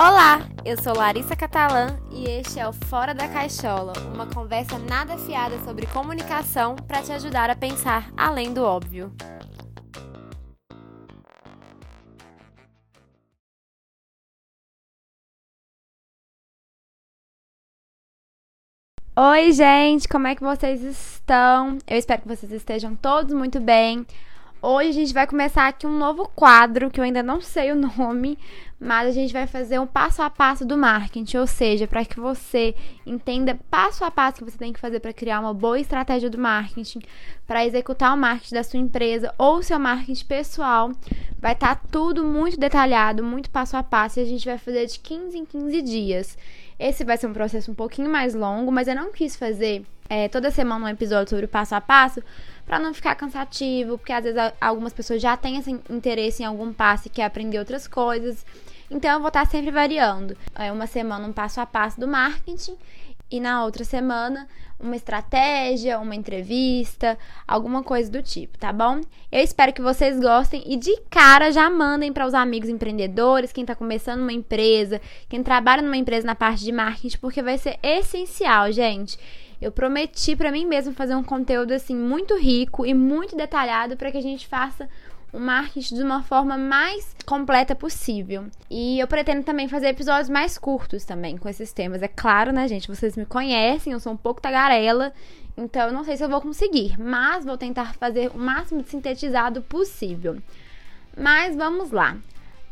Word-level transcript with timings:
Olá, 0.00 0.48
eu 0.64 0.80
sou 0.80 0.94
Larissa 0.94 1.34
Catalã 1.34 1.98
e 2.12 2.30
este 2.30 2.60
é 2.60 2.68
o 2.68 2.72
Fora 2.72 3.12
da 3.12 3.26
Caixola, 3.26 3.92
uma 4.14 4.28
conversa 4.32 4.78
nada 4.78 5.18
fiada 5.18 5.58
sobre 5.64 5.86
comunicação 5.86 6.76
para 6.76 7.02
te 7.02 7.10
ajudar 7.10 7.50
a 7.50 7.56
pensar 7.56 8.08
além 8.16 8.54
do 8.54 8.62
óbvio. 8.62 9.12
Oi, 19.16 19.50
gente, 19.50 20.06
como 20.06 20.28
é 20.28 20.36
que 20.36 20.44
vocês 20.44 20.80
estão? 20.80 21.76
Eu 21.84 21.96
espero 21.96 22.22
que 22.22 22.28
vocês 22.28 22.52
estejam 22.52 22.94
todos 22.94 23.34
muito 23.34 23.58
bem. 23.58 24.06
Hoje 24.60 24.88
a 24.88 24.92
gente 24.92 25.14
vai 25.14 25.24
começar 25.24 25.68
aqui 25.68 25.86
um 25.86 25.96
novo 25.96 26.28
quadro 26.34 26.90
que 26.90 26.98
eu 26.98 27.04
ainda 27.04 27.22
não 27.22 27.40
sei 27.40 27.70
o 27.70 27.76
nome, 27.76 28.36
mas 28.80 29.06
a 29.08 29.12
gente 29.12 29.32
vai 29.32 29.46
fazer 29.46 29.78
um 29.78 29.86
passo 29.86 30.20
a 30.20 30.28
passo 30.28 30.64
do 30.64 30.76
marketing, 30.76 31.36
ou 31.36 31.46
seja, 31.46 31.86
para 31.86 32.04
que 32.04 32.18
você 32.18 32.74
entenda 33.06 33.56
passo 33.70 34.04
a 34.04 34.10
passo 34.10 34.38
que 34.38 34.50
você 34.50 34.58
tem 34.58 34.72
que 34.72 34.80
fazer 34.80 34.98
para 34.98 35.12
criar 35.12 35.38
uma 35.38 35.54
boa 35.54 35.78
estratégia 35.78 36.28
do 36.28 36.38
marketing, 36.38 36.98
para 37.46 37.64
executar 37.64 38.12
o 38.12 38.16
marketing 38.16 38.54
da 38.56 38.64
sua 38.64 38.80
empresa 38.80 39.32
ou 39.38 39.62
seu 39.62 39.78
marketing 39.78 40.24
pessoal. 40.24 40.90
Vai 41.38 41.52
estar 41.52 41.76
tá 41.76 41.82
tudo 41.92 42.24
muito 42.24 42.58
detalhado, 42.58 43.22
muito 43.22 43.50
passo 43.50 43.76
a 43.76 43.82
passo, 43.84 44.18
e 44.18 44.22
a 44.24 44.26
gente 44.26 44.44
vai 44.44 44.58
fazer 44.58 44.86
de 44.86 44.98
15 44.98 45.38
em 45.38 45.44
15 45.44 45.82
dias. 45.82 46.36
Esse 46.76 47.04
vai 47.04 47.16
ser 47.16 47.28
um 47.28 47.32
processo 47.32 47.70
um 47.70 47.74
pouquinho 47.74 48.10
mais 48.10 48.34
longo, 48.34 48.72
mas 48.72 48.88
eu 48.88 48.96
não 48.96 49.12
quis 49.12 49.36
fazer 49.36 49.84
é, 50.08 50.28
toda 50.28 50.50
semana 50.50 50.86
um 50.86 50.88
episódio 50.88 51.30
sobre 51.30 51.44
o 51.44 51.48
passo 51.48 51.74
a 51.74 51.80
passo 51.80 52.22
para 52.68 52.78
não 52.78 52.92
ficar 52.92 53.14
cansativo, 53.14 53.96
porque 53.96 54.12
às 54.12 54.22
vezes 54.22 54.38
algumas 54.60 54.92
pessoas 54.92 55.22
já 55.22 55.36
têm 55.38 55.56
esse 55.56 55.70
interesse 55.88 56.42
em 56.42 56.46
algum 56.46 56.70
passo 56.70 57.08
e 57.08 57.10
quer 57.10 57.24
aprender 57.24 57.58
outras 57.58 57.88
coisas. 57.88 58.44
Então 58.90 59.10
eu 59.10 59.20
vou 59.20 59.28
estar 59.28 59.46
sempre 59.46 59.70
variando. 59.70 60.36
É 60.54 60.70
uma 60.70 60.86
semana 60.86 61.26
um 61.26 61.32
passo 61.32 61.60
a 61.62 61.66
passo 61.66 61.98
do 61.98 62.06
marketing 62.06 62.76
e 63.30 63.40
na 63.40 63.64
outra 63.64 63.84
semana 63.84 64.46
uma 64.78 64.94
estratégia, 64.94 65.98
uma 65.98 66.14
entrevista, 66.14 67.18
alguma 67.46 67.82
coisa 67.82 68.10
do 68.10 68.22
tipo, 68.22 68.58
tá 68.58 68.72
bom? 68.72 69.00
Eu 69.32 69.42
espero 69.42 69.72
que 69.72 69.82
vocês 69.82 70.20
gostem 70.20 70.62
e 70.66 70.76
de 70.76 70.94
cara 71.10 71.50
já 71.50 71.68
mandem 71.68 72.12
para 72.12 72.26
os 72.26 72.34
amigos 72.34 72.68
empreendedores, 72.68 73.50
quem 73.50 73.64
está 73.64 73.74
começando 73.74 74.20
uma 74.20 74.32
empresa, 74.32 75.00
quem 75.28 75.42
trabalha 75.42 75.82
numa 75.82 75.96
empresa 75.96 76.26
na 76.26 76.34
parte 76.34 76.64
de 76.64 76.70
marketing, 76.70 77.18
porque 77.18 77.42
vai 77.42 77.58
ser 77.58 77.78
essencial, 77.82 78.70
gente. 78.70 79.18
Eu 79.60 79.72
prometi 79.72 80.36
para 80.36 80.52
mim 80.52 80.64
mesmo 80.64 80.94
fazer 80.94 81.14
um 81.14 81.24
conteúdo 81.24 81.72
assim 81.72 81.94
muito 81.94 82.36
rico 82.36 82.86
e 82.86 82.94
muito 82.94 83.36
detalhado 83.36 83.96
para 83.96 84.10
que 84.10 84.18
a 84.18 84.22
gente 84.22 84.46
faça 84.46 84.88
o 85.32 85.38
marketing 85.38 85.96
de 85.96 86.02
uma 86.02 86.22
forma 86.22 86.56
mais 86.56 87.14
completa 87.26 87.74
possível. 87.74 88.46
E 88.70 88.98
eu 88.98 89.06
pretendo 89.06 89.42
também 89.42 89.68
fazer 89.68 89.88
episódios 89.88 90.30
mais 90.30 90.56
curtos 90.56 91.04
também 91.04 91.36
com 91.36 91.48
esses 91.48 91.72
temas. 91.72 92.02
É 92.02 92.08
claro, 92.08 92.52
né, 92.52 92.66
gente? 92.68 92.88
Vocês 92.88 93.16
me 93.16 93.26
conhecem, 93.26 93.92
eu 93.92 94.00
sou 94.00 94.12
um 94.12 94.16
pouco 94.16 94.40
tagarela, 94.40 95.12
então 95.56 95.88
eu 95.88 95.92
não 95.92 96.04
sei 96.04 96.16
se 96.16 96.24
eu 96.24 96.28
vou 96.28 96.40
conseguir, 96.40 96.98
mas 96.98 97.44
vou 97.44 97.58
tentar 97.58 97.94
fazer 97.94 98.30
o 98.34 98.38
máximo 98.38 98.82
de 98.82 98.88
sintetizado 98.88 99.60
possível. 99.62 100.38
Mas 101.16 101.56
vamos 101.56 101.90
lá. 101.90 102.16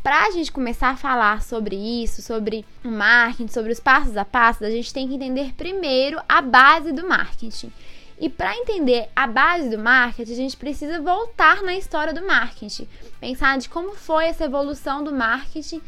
Para 0.06 0.26
a 0.26 0.30
gente 0.30 0.52
começar 0.52 0.90
a 0.90 0.96
falar 0.96 1.42
sobre 1.42 1.74
isso, 1.74 2.22
sobre 2.22 2.64
o 2.84 2.88
marketing, 2.88 3.48
sobre 3.48 3.72
os 3.72 3.80
passos 3.80 4.16
a 4.16 4.24
passos, 4.24 4.62
a 4.62 4.70
gente 4.70 4.94
tem 4.94 5.08
que 5.08 5.16
entender 5.16 5.52
primeiro 5.54 6.20
a 6.28 6.40
base 6.40 6.92
do 6.92 7.08
marketing. 7.08 7.72
E 8.20 8.30
para 8.30 8.56
entender 8.56 9.08
a 9.16 9.26
base 9.26 9.68
do 9.68 9.76
marketing, 9.76 10.32
a 10.32 10.36
gente 10.36 10.56
precisa 10.56 11.02
voltar 11.02 11.60
na 11.60 11.74
história 11.74 12.14
do 12.14 12.24
marketing, 12.24 12.86
pensar 13.18 13.58
de 13.58 13.68
como 13.68 13.96
foi 13.96 14.26
essa 14.26 14.44
evolução 14.44 15.02
do 15.02 15.12
marketing 15.12 15.82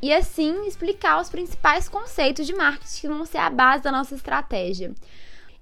e 0.00 0.14
assim 0.14 0.68
explicar 0.68 1.20
os 1.20 1.28
principais 1.28 1.88
conceitos 1.88 2.46
de 2.46 2.54
marketing 2.54 3.00
que 3.00 3.08
vão 3.08 3.26
ser 3.26 3.38
a 3.38 3.50
base 3.50 3.82
da 3.82 3.90
nossa 3.90 4.14
estratégia. 4.14 4.94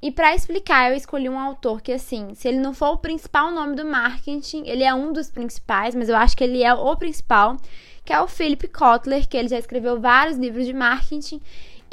E 0.02 0.10
para 0.10 0.34
explicar, 0.34 0.90
eu 0.90 0.96
escolhi 0.96 1.28
um 1.28 1.38
autor 1.38 1.80
que, 1.80 1.92
assim, 1.92 2.34
se 2.34 2.48
ele 2.48 2.58
não 2.58 2.74
for 2.74 2.88
o 2.88 2.98
principal 2.98 3.52
nome 3.52 3.76
do 3.76 3.86
marketing, 3.86 4.64
ele 4.66 4.82
é 4.82 4.92
um 4.92 5.12
dos 5.12 5.30
principais, 5.30 5.94
mas 5.94 6.08
eu 6.08 6.16
acho 6.16 6.36
que 6.36 6.42
ele 6.42 6.62
é 6.62 6.74
o 6.74 6.96
principal, 6.96 7.56
que 8.04 8.12
é 8.12 8.20
o 8.20 8.28
Philip 8.28 8.68
Kotler, 8.68 9.28
que 9.28 9.36
ele 9.36 9.48
já 9.48 9.58
escreveu 9.58 10.00
vários 10.00 10.36
livros 10.36 10.66
de 10.66 10.72
marketing 10.72 11.40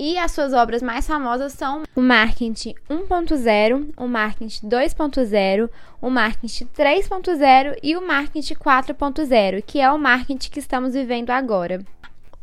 e 0.01 0.17
as 0.17 0.31
suas 0.31 0.53
obras 0.53 0.81
mais 0.81 1.05
famosas 1.05 1.51
são 1.51 1.83
o 1.93 2.01
Marketing 2.01 2.73
1.0, 2.89 3.89
o 3.97 4.07
Marketing 4.07 4.69
2.0, 4.69 5.69
o 6.01 6.09
Marketing 6.09 6.65
3.0 6.67 7.77
e 7.83 7.97
o 7.97 8.07
Marketing 8.07 8.53
4.0, 8.53 9.61
que 9.61 9.81
é 9.81 9.91
o 9.91 9.97
marketing 9.97 10.49
que 10.49 10.59
estamos 10.59 10.93
vivendo 10.93 11.31
agora. 11.31 11.83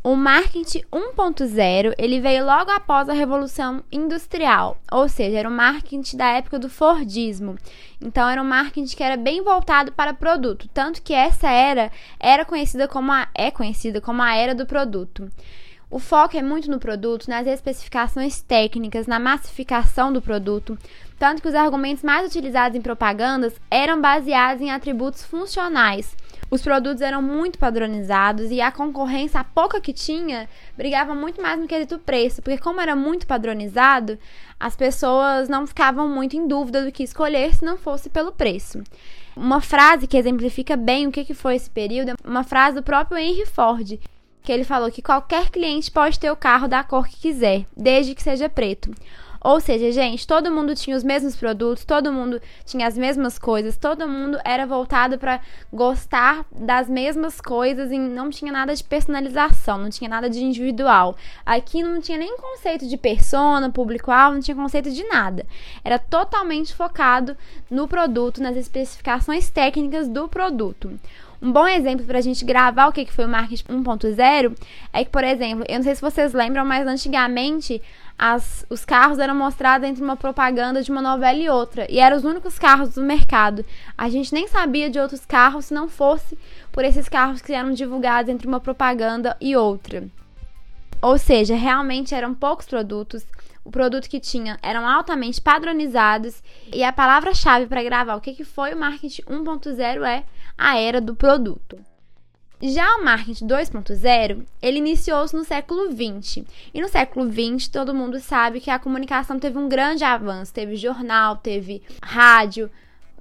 O 0.07 0.15
marketing 0.15 0.83
1.0, 0.93 1.93
ele 1.99 2.21
veio 2.21 2.47
logo 2.47 2.71
após 2.71 3.09
a 3.09 3.13
Revolução 3.13 3.83
Industrial, 3.91 4.81
ou 4.93 5.09
seja, 5.09 5.37
era 5.37 5.49
o 5.49 5.53
marketing 5.53 6.17
da 6.17 6.29
época 6.29 6.61
do 6.61 6.71
Fordismo. 6.71 7.57
Então 8.01 8.29
era 8.29 8.41
um 8.41 8.45
marketing 8.45 8.95
que 8.95 9.03
era 9.03 9.17
bem 9.17 9.43
voltado 9.43 9.91
para 9.91 10.15
produto, 10.15 10.69
tanto 10.73 11.03
que 11.03 11.13
essa 11.13 11.51
era 11.51 11.91
era 12.21 12.45
conhecida 12.45 12.87
como 12.87 13.11
a, 13.11 13.27
é 13.35 13.51
conhecida 13.51 14.01
como 14.01 14.23
a 14.23 14.33
era 14.33 14.55
do 14.55 14.65
produto. 14.65 15.29
O 15.91 15.99
foco 15.99 16.37
é 16.37 16.43
muito 16.43 16.71
no 16.71 16.79
produto, 16.79 17.29
nas 17.29 17.45
especificações 17.45 18.41
técnicas, 18.41 19.09
na 19.09 19.19
massificação 19.19 20.13
do 20.13 20.23
produto, 20.23 20.79
tanto 21.19 21.43
que 21.43 21.49
os 21.49 21.55
argumentos 21.57 22.05
mais 22.05 22.29
utilizados 22.29 22.79
em 22.79 22.81
propagandas 22.81 23.61
eram 23.69 24.01
baseados 24.01 24.63
em 24.63 24.71
atributos 24.71 25.25
funcionais. 25.25 26.17
Os 26.51 26.63
produtos 26.63 27.03
eram 27.03 27.21
muito 27.21 27.59
padronizados 27.59 28.51
e 28.51 28.61
a 28.61 28.71
concorrência, 28.71 29.41
a 29.41 29.45
pouca 29.45 29.81
que 29.81 29.93
tinha, 29.93 30.49
brigava 30.77 31.15
muito 31.15 31.43
mais 31.43 31.59
no 31.59 31.67
quesito 31.67 31.99
preço, 31.99 32.41
porque 32.41 32.59
como 32.59 32.81
era 32.81 32.95
muito 32.95 33.27
padronizado, 33.27 34.19
as 34.59 34.77
pessoas 34.77 35.49
não 35.49 35.67
ficavam 35.67 36.09
muito 36.09 36.37
em 36.37 36.47
dúvida 36.47 36.85
do 36.85 36.93
que 36.93 37.03
escolher 37.03 37.55
se 37.55 37.65
não 37.65 37.77
fosse 37.77 38.09
pelo 38.09 38.33
preço. 38.33 38.83
Uma 39.37 39.61
frase 39.61 40.07
que 40.07 40.17
exemplifica 40.17 40.77
bem 40.77 41.07
o 41.07 41.13
que 41.13 41.35
foi 41.35 41.57
esse 41.57 41.69
período 41.69 42.11
é 42.11 42.15
uma 42.25 42.45
frase 42.45 42.77
do 42.77 42.83
próprio 42.83 43.19
Henry 43.19 43.45
Ford, 43.45 43.99
que 44.43 44.53
ele 44.53 44.65
falou 44.65 44.91
que 44.91 45.03
qualquer 45.03 45.51
cliente 45.51 45.91
pode 45.91 46.19
ter 46.21 46.31
o 46.31 46.37
carro 46.37 46.69
da 46.69 46.85
cor 46.85 47.09
que 47.09 47.17
quiser, 47.17 47.67
desde 47.77 48.15
que 48.15 48.23
seja 48.23 48.49
preto. 48.49 48.93
Ou 49.47 49.61
seja, 49.61 49.93
gente, 49.93 50.27
todo 50.27 50.51
mundo 50.51 50.75
tinha 50.75 50.97
os 50.97 51.05
mesmos 51.05 51.37
produtos, 51.37 51.85
todo 51.85 52.13
mundo 52.13 52.43
tinha 52.65 52.85
as 52.85 52.99
mesmas 52.99 53.39
coisas, 53.39 53.77
todo 53.77 54.09
mundo 54.09 54.41
era 54.45 54.67
voltado 54.67 55.19
para 55.19 55.41
gostar 55.73 56.45
das 56.51 56.89
mesmas 56.89 57.41
coisas 57.41 57.93
e 57.93 57.97
não 57.97 58.29
tinha 58.29 58.51
nada 58.51 58.75
de 58.75 58.83
personalização, 58.83 59.79
não 59.79 59.89
tinha 59.89 60.11
nada 60.11 60.29
de 60.29 60.43
individual. 60.43 61.15
Aqui 61.47 61.81
não 61.81 62.01
tinha 62.01 62.19
nem 62.19 62.37
conceito 62.37 62.89
de 62.89 62.97
persona, 62.97 63.71
público-alvo, 63.71 64.35
não 64.35 64.43
tinha 64.43 64.57
conceito 64.57 64.91
de 64.91 65.05
nada. 65.05 65.47
Era 65.85 65.97
totalmente 65.97 66.75
focado 66.75 67.37
no 67.71 67.87
produto, 67.87 68.43
nas 68.43 68.57
especificações 68.57 69.49
técnicas 69.49 70.09
do 70.09 70.27
produto. 70.27 70.99
Um 71.41 71.53
bom 71.53 71.67
exemplo 71.67 72.07
para 72.07 72.19
a 72.19 72.23
gente 72.23 72.45
gravar 72.45 72.87
o 72.87 72.93
que 72.93 73.11
foi 73.13 73.27
o 73.27 73.29
marketing 73.29 73.83
1.0 73.83 74.57
é 74.93 75.05
que, 75.05 75.11
por 75.11 75.23
exemplo, 75.23 75.65
eu 75.69 75.77
não 75.77 75.83
sei 75.83 75.95
se 75.95 76.01
vocês 76.01 76.33
lembram, 76.33 76.65
mas 76.65 76.87
antigamente 76.87 77.83
as, 78.19 78.65
os 78.71 78.85
carros 78.85 79.19
eram 79.19 79.35
mostrados 79.35 79.87
entre 79.87 80.03
uma 80.03 80.17
propaganda 80.17 80.83
de 80.83 80.91
uma 80.91 81.03
novela 81.03 81.39
e 81.39 81.49
outra. 81.49 81.87
E 81.91 81.99
eram 81.99 82.17
os 82.17 82.25
únicos 82.25 82.59
carros 82.59 82.95
do 82.95 83.03
mercado. 83.03 83.65
A 83.97 84.09
gente 84.09 84.33
nem 84.33 84.49
sabia 84.49 84.89
de 84.89 84.99
outros 84.99 85.27
carros 85.27 85.67
se 85.67 85.75
não 85.75 85.89
fosse 85.89 86.39
por 86.73 86.85
esses 86.85 87.09
carros 87.09 87.43
que 87.43 87.53
eram 87.53 87.73
divulgados 87.73 88.33
entre 88.33 88.49
uma 88.49 88.61
propaganda 88.61 89.37
e 89.41 89.55
outra. 89.55 90.05
Ou 91.03 91.19
seja, 91.19 91.55
realmente 91.55 92.15
eram 92.15 92.35
poucos 92.35 92.67
produtos. 92.67 93.27
O 93.67 93.71
produto 93.71 94.09
que 94.09 94.21
tinha 94.21 94.57
eram 94.63 94.87
altamente 94.87 95.41
padronizados. 95.41 96.41
E 96.73 96.85
a 96.85 96.93
palavra-chave 96.93 97.67
para 97.67 97.83
gravar 97.83 98.15
o 98.15 98.21
que, 98.21 98.33
que 98.33 98.45
foi 98.45 98.73
o 98.73 98.79
marketing 98.79 99.23
1.0 99.23 100.05
é 100.05 100.23
a 100.57 100.79
era 100.79 101.01
do 101.01 101.17
produto. 101.17 101.77
Já 102.63 102.97
o 102.97 103.05
marketing 103.05 103.49
2.0, 103.49 104.47
ele 104.63 104.79
iniciou-se 104.79 105.35
no 105.35 105.43
século 105.43 105.91
20. 105.91 106.47
E 106.73 106.81
no 106.81 106.89
século 106.89 107.29
20, 107.29 107.73
todo 107.73 107.93
mundo 107.93 108.21
sabe 108.21 108.61
que 108.61 108.71
a 108.71 108.79
comunicação 108.79 109.37
teve 109.37 109.59
um 109.59 109.69
grande 109.69 110.05
avanço. 110.05 110.55
Teve 110.55 110.77
jornal, 110.77 111.37
teve 111.37 111.83
rádio, 112.01 112.71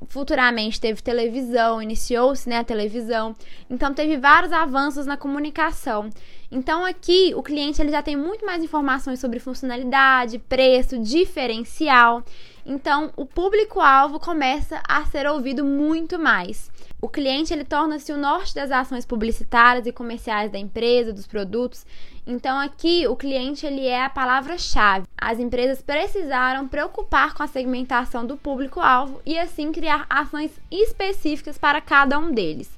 futuramente 0.08 0.80
teve 0.80 1.02
televisão, 1.02 1.82
iniciou-se 1.82 2.48
né, 2.48 2.58
a 2.58 2.64
televisão. 2.64 3.36
Então 3.70 3.94
teve 3.94 4.18
vários 4.18 4.52
avanços 4.52 5.06
na 5.06 5.18
comunicação. 5.18 6.10
Então 6.52 6.86
aqui 6.86 7.34
o 7.36 7.42
cliente 7.42 7.82
ele 7.82 7.92
já 7.92 8.02
tem 8.02 8.16
muito 8.16 8.46
mais 8.46 8.64
informações 8.64 9.20
sobre 9.20 9.40
funcionalidade, 9.40 10.40
preço, 10.40 11.00
diferencial. 11.00 12.24
Então 12.66 13.12
o 13.16 13.26
público-alvo 13.26 14.20
começa 14.20 14.82
a 14.88 15.06
ser 15.06 15.28
ouvido 15.28 15.64
muito 15.64 16.18
mais. 16.20 16.70
O 17.02 17.10
cliente 17.10 17.54
ele 17.54 17.64
torna-se 17.64 18.12
o 18.12 18.18
norte 18.18 18.56
das 18.56 18.72
ações 18.72 19.06
publicitárias 19.06 19.86
e 19.86 19.92
comerciais 19.92 20.52
da 20.52 20.58
empresa, 20.58 21.14
dos 21.14 21.28
produtos. 21.28 21.86
Então 22.28 22.58
aqui 22.60 23.08
o 23.08 23.16
cliente 23.16 23.66
ele 23.66 23.86
é 23.86 24.04
a 24.04 24.10
palavra-chave. 24.10 25.06
As 25.16 25.40
empresas 25.40 25.82
precisaram 25.82 26.68
preocupar 26.68 27.34
com 27.34 27.44
a 27.44 27.48
segmentação 27.48 28.26
do 28.26 28.36
público-alvo 28.36 29.22
e 29.26 29.38
assim 29.38 29.72
criar 29.72 30.08
ações 30.10 30.52
específicas 30.72 31.58
para 31.58 31.80
cada 31.80 32.18
um 32.18 32.32
deles. 32.32 32.76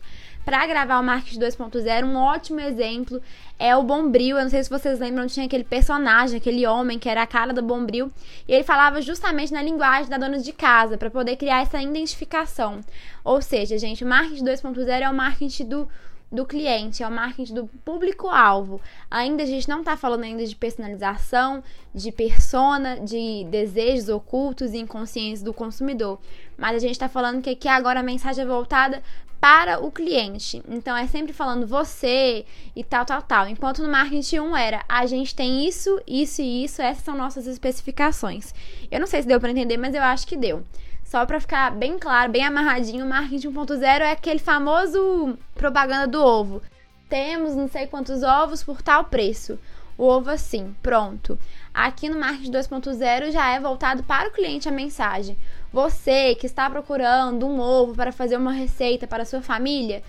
para 0.48 0.66
gravar 0.66 1.02
o 1.02 1.04
marketing 1.04 1.42
2.0. 1.42 2.06
Um 2.06 2.16
ótimo 2.16 2.62
exemplo 2.62 3.22
é 3.60 3.76
o 3.76 3.84
Bombril. 3.84 4.38
Eu 4.38 4.44
não 4.44 4.50
sei 4.50 4.64
se 4.64 4.70
vocês 4.70 4.98
lembram, 4.98 5.28
tinha 5.28 5.46
aquele 5.46 5.66
personagem, 5.66 6.38
aquele 6.38 6.66
homem 6.66 6.98
que 6.98 7.10
era 7.10 7.22
a 7.22 7.28
cara 7.28 7.52
do 7.54 7.62
Bombril, 7.62 8.10
e 8.48 8.54
ele 8.54 8.64
falava 8.64 9.02
justamente 9.02 9.52
na 9.52 9.62
linguagem 9.62 10.10
da 10.10 10.18
dona 10.18 10.40
de 10.40 10.54
casa 10.54 10.98
para 10.98 11.10
poder 11.10 11.36
criar 11.36 11.64
essa 11.64 11.82
identificação. 11.82 12.80
Ou 13.26 13.42
seja, 13.42 13.78
gente, 13.78 14.06
o 14.06 14.08
marketing 14.08 14.46
2.0 14.46 14.88
é 15.02 15.10
o 15.10 15.14
marketing 15.14 15.66
do 15.66 15.90
do 16.32 16.46
cliente, 16.46 17.04
é 17.04 17.08
o 17.08 17.12
marketing 17.12 17.54
do 17.54 17.68
público-alvo. 17.86 18.82
Ainda 19.10 19.44
a 19.44 19.46
gente 19.46 19.70
não 19.70 19.80
está 19.80 19.96
falando 19.96 20.24
ainda 20.24 20.46
de 20.46 20.56
personalização, 20.56 21.64
de 21.94 22.12
persona, 22.12 23.00
de 23.00 23.46
desejos 23.50 24.10
ocultos 24.10 24.74
e 24.74 24.78
inconscientes 24.78 25.42
do 25.42 25.54
consumidor. 25.54 26.20
Mas 26.58 26.76
a 26.76 26.80
gente 26.80 26.92
está 26.92 27.08
falando 27.08 27.42
que 27.42 27.50
aqui 27.50 27.68
agora 27.68 28.02
a 28.02 28.04
mensagem 28.04 28.44
é 28.44 28.48
voltada 28.48 29.02
para 29.40 29.80
o 29.80 29.92
cliente. 29.92 30.62
Então 30.68 30.98
é 30.98 31.08
sempre 31.08 31.32
falando 31.32 31.66
você 31.66 32.46
e 32.76 32.84
tal, 32.84 33.06
tal, 33.06 33.22
tal. 33.22 33.48
Enquanto 33.48 33.82
no 33.82 33.90
marketing 33.90 34.40
1 34.40 34.58
era 34.58 34.86
a 34.90 35.06
gente 35.06 35.34
tem 35.34 35.66
isso, 35.66 36.02
isso 36.06 36.42
e 36.42 36.64
isso, 36.66 36.82
essas 36.82 37.04
são 37.04 37.16
nossas 37.16 37.48
especificações. 37.48 38.54
Eu 38.92 39.00
não 39.00 39.08
sei 39.08 39.22
se 39.22 39.28
deu 39.28 39.40
para 39.40 39.52
entender, 39.52 39.78
mas 39.78 39.96
eu 39.96 40.04
acho 40.04 40.28
que 40.28 40.36
deu. 40.36 40.64
Só 41.08 41.26
para 41.26 41.40
ficar 41.40 41.72
bem 41.72 41.98
claro, 41.98 42.34
bem 42.34 42.44
amarradinho, 42.44 43.06
o 43.06 43.08
marketing 43.08 43.48
1.0 43.48 43.82
é 44.02 44.12
aquele 44.12 44.40
famoso 44.40 45.38
propaganda 45.56 46.06
do 46.06 46.22
ovo. 46.22 46.62
Temos 47.08 47.56
não 47.56 47.70
sei 47.70 47.88
quantos 47.88 48.24
ovos 48.24 48.62
por 48.62 48.82
tal 48.82 49.06
preço. 49.06 49.58
O 49.98 50.04
ovo 50.04 50.30
assim, 50.30 50.76
pronto. 50.84 51.40
Aqui 51.74 52.10
no 52.10 52.20
marketing 52.20 52.52
2.0 52.52 53.32
já 53.32 53.50
é 53.54 53.58
voltado 53.58 54.04
para 54.04 54.28
o 54.28 54.34
cliente 54.34 54.68
a 54.68 54.72
mensagem. 54.72 55.38
Você 55.72 56.36
que 56.36 56.46
está 56.46 56.70
procurando 56.70 57.48
um 57.48 57.58
ovo 57.58 57.96
para 57.96 58.12
fazer 58.12 58.36
uma 58.36 58.52
receita 58.52 59.08
para 59.08 59.24
sua 59.24 59.42
família, 59.42 60.04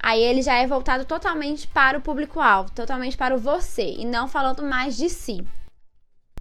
aí 0.00 0.20
ele 0.20 0.42
já 0.42 0.54
é 0.54 0.66
voltado 0.66 1.04
totalmente 1.04 1.68
para 1.68 1.96
o 1.96 2.02
público-alvo, 2.02 2.72
totalmente 2.72 3.16
para 3.16 3.36
o 3.36 3.38
você 3.38 3.94
e 3.96 4.04
não 4.04 4.26
falando 4.26 4.64
mais 4.64 4.96
de 4.96 5.08
si. 5.10 5.46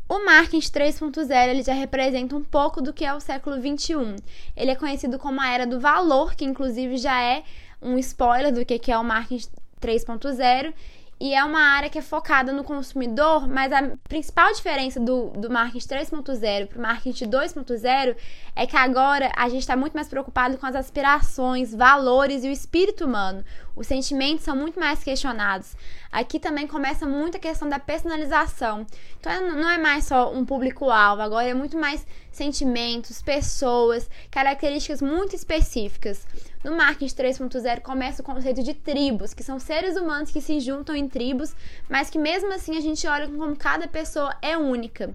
O 0.10 0.26
marketing 0.26 0.72
3.0 0.72 1.50
ele 1.50 1.62
já 1.62 1.74
representa 1.74 2.36
um 2.36 2.44
pouco 2.44 2.82
do 2.82 2.92
que 2.92 3.06
é 3.06 3.14
o 3.14 3.20
século 3.20 3.62
21. 3.62 4.16
Ele 4.58 4.72
é 4.72 4.76
conhecido 4.76 5.20
como 5.20 5.40
a 5.40 5.48
era 5.48 5.68
do 5.68 5.80
valor, 5.80 6.34
que 6.34 6.44
inclusive 6.44 6.98
já 6.98 7.22
é 7.22 7.44
um 7.80 7.96
spoiler 8.00 8.52
do 8.52 8.66
que 8.66 8.92
é 8.92 8.98
o 8.98 9.04
marketing 9.04 9.48
3.0 9.80 10.74
e 11.22 11.34
é 11.34 11.44
uma 11.44 11.60
área 11.60 11.90
que 11.90 11.98
é 12.00 12.02
focada 12.02 12.54
no 12.54 12.64
consumidor, 12.64 13.46
mas 13.46 13.74
a 13.74 13.92
principal 14.08 14.54
diferença 14.54 15.02
do, 15.02 15.32
do 15.32 15.50
marketing 15.50 15.88
3.0 15.88 16.68
para 16.68 16.80
o 16.80 16.82
marketing 16.82 17.30
2.0 17.30 18.16
é 18.56 18.66
que 18.66 18.78
agora 18.78 19.30
a 19.36 19.50
gente 19.50 19.60
está 19.60 19.76
muito 19.76 19.94
mais 19.94 20.08
preocupado 20.08 20.58
com 20.58 20.66
as 20.66 20.76
aspirações, 20.76 21.76
valores 21.76 22.46
e 22.46 22.48
o 22.48 22.52
espírito 22.52 23.04
humano. 23.06 23.44
Os 23.80 23.88
sentimentos 23.88 24.44
são 24.44 24.58
muito 24.58 24.78
mais 24.78 25.02
questionados. 25.02 25.74
Aqui 26.12 26.38
também 26.38 26.68
começa 26.68 27.08
muito 27.08 27.38
a 27.38 27.40
questão 27.40 27.70
da 27.70 27.80
personalização. 27.80 28.86
Então 29.18 29.31
é, 29.31 29.40
não 29.40 29.70
é 29.70 29.78
mais 29.78 30.04
só 30.04 30.34
um 30.34 30.44
público-alvo, 30.44 31.22
agora 31.22 31.48
é 31.48 31.54
muito 31.54 31.78
mais 31.78 32.06
sentimentos, 32.30 33.22
pessoas, 33.22 34.10
características 34.30 35.02
muito 35.02 35.34
específicas. 35.34 36.28
No 36.62 36.76
marketing 36.76 37.16
3.0 37.16 37.80
começa 37.80 38.22
o 38.22 38.26
conceito 38.26 38.62
de 38.62 38.74
tribos, 38.74 39.34
que 39.34 39.44
são 39.44 39.58
seres 39.58 39.96
humanos 39.96 40.30
que 40.30 40.42
se 40.42 40.60
juntam 40.60 40.94
em 40.94 41.08
tribos, 41.08 41.56
mas 41.88 42.10
que 42.10 42.20
mesmo 42.20 42.52
assim 42.52 42.76
a 42.76 42.81
gente 42.81 43.08
olha 43.08 43.30
como 43.30 43.56
cada 43.56 43.88
pessoa 43.88 44.36
é 44.42 44.58
única. 44.58 45.14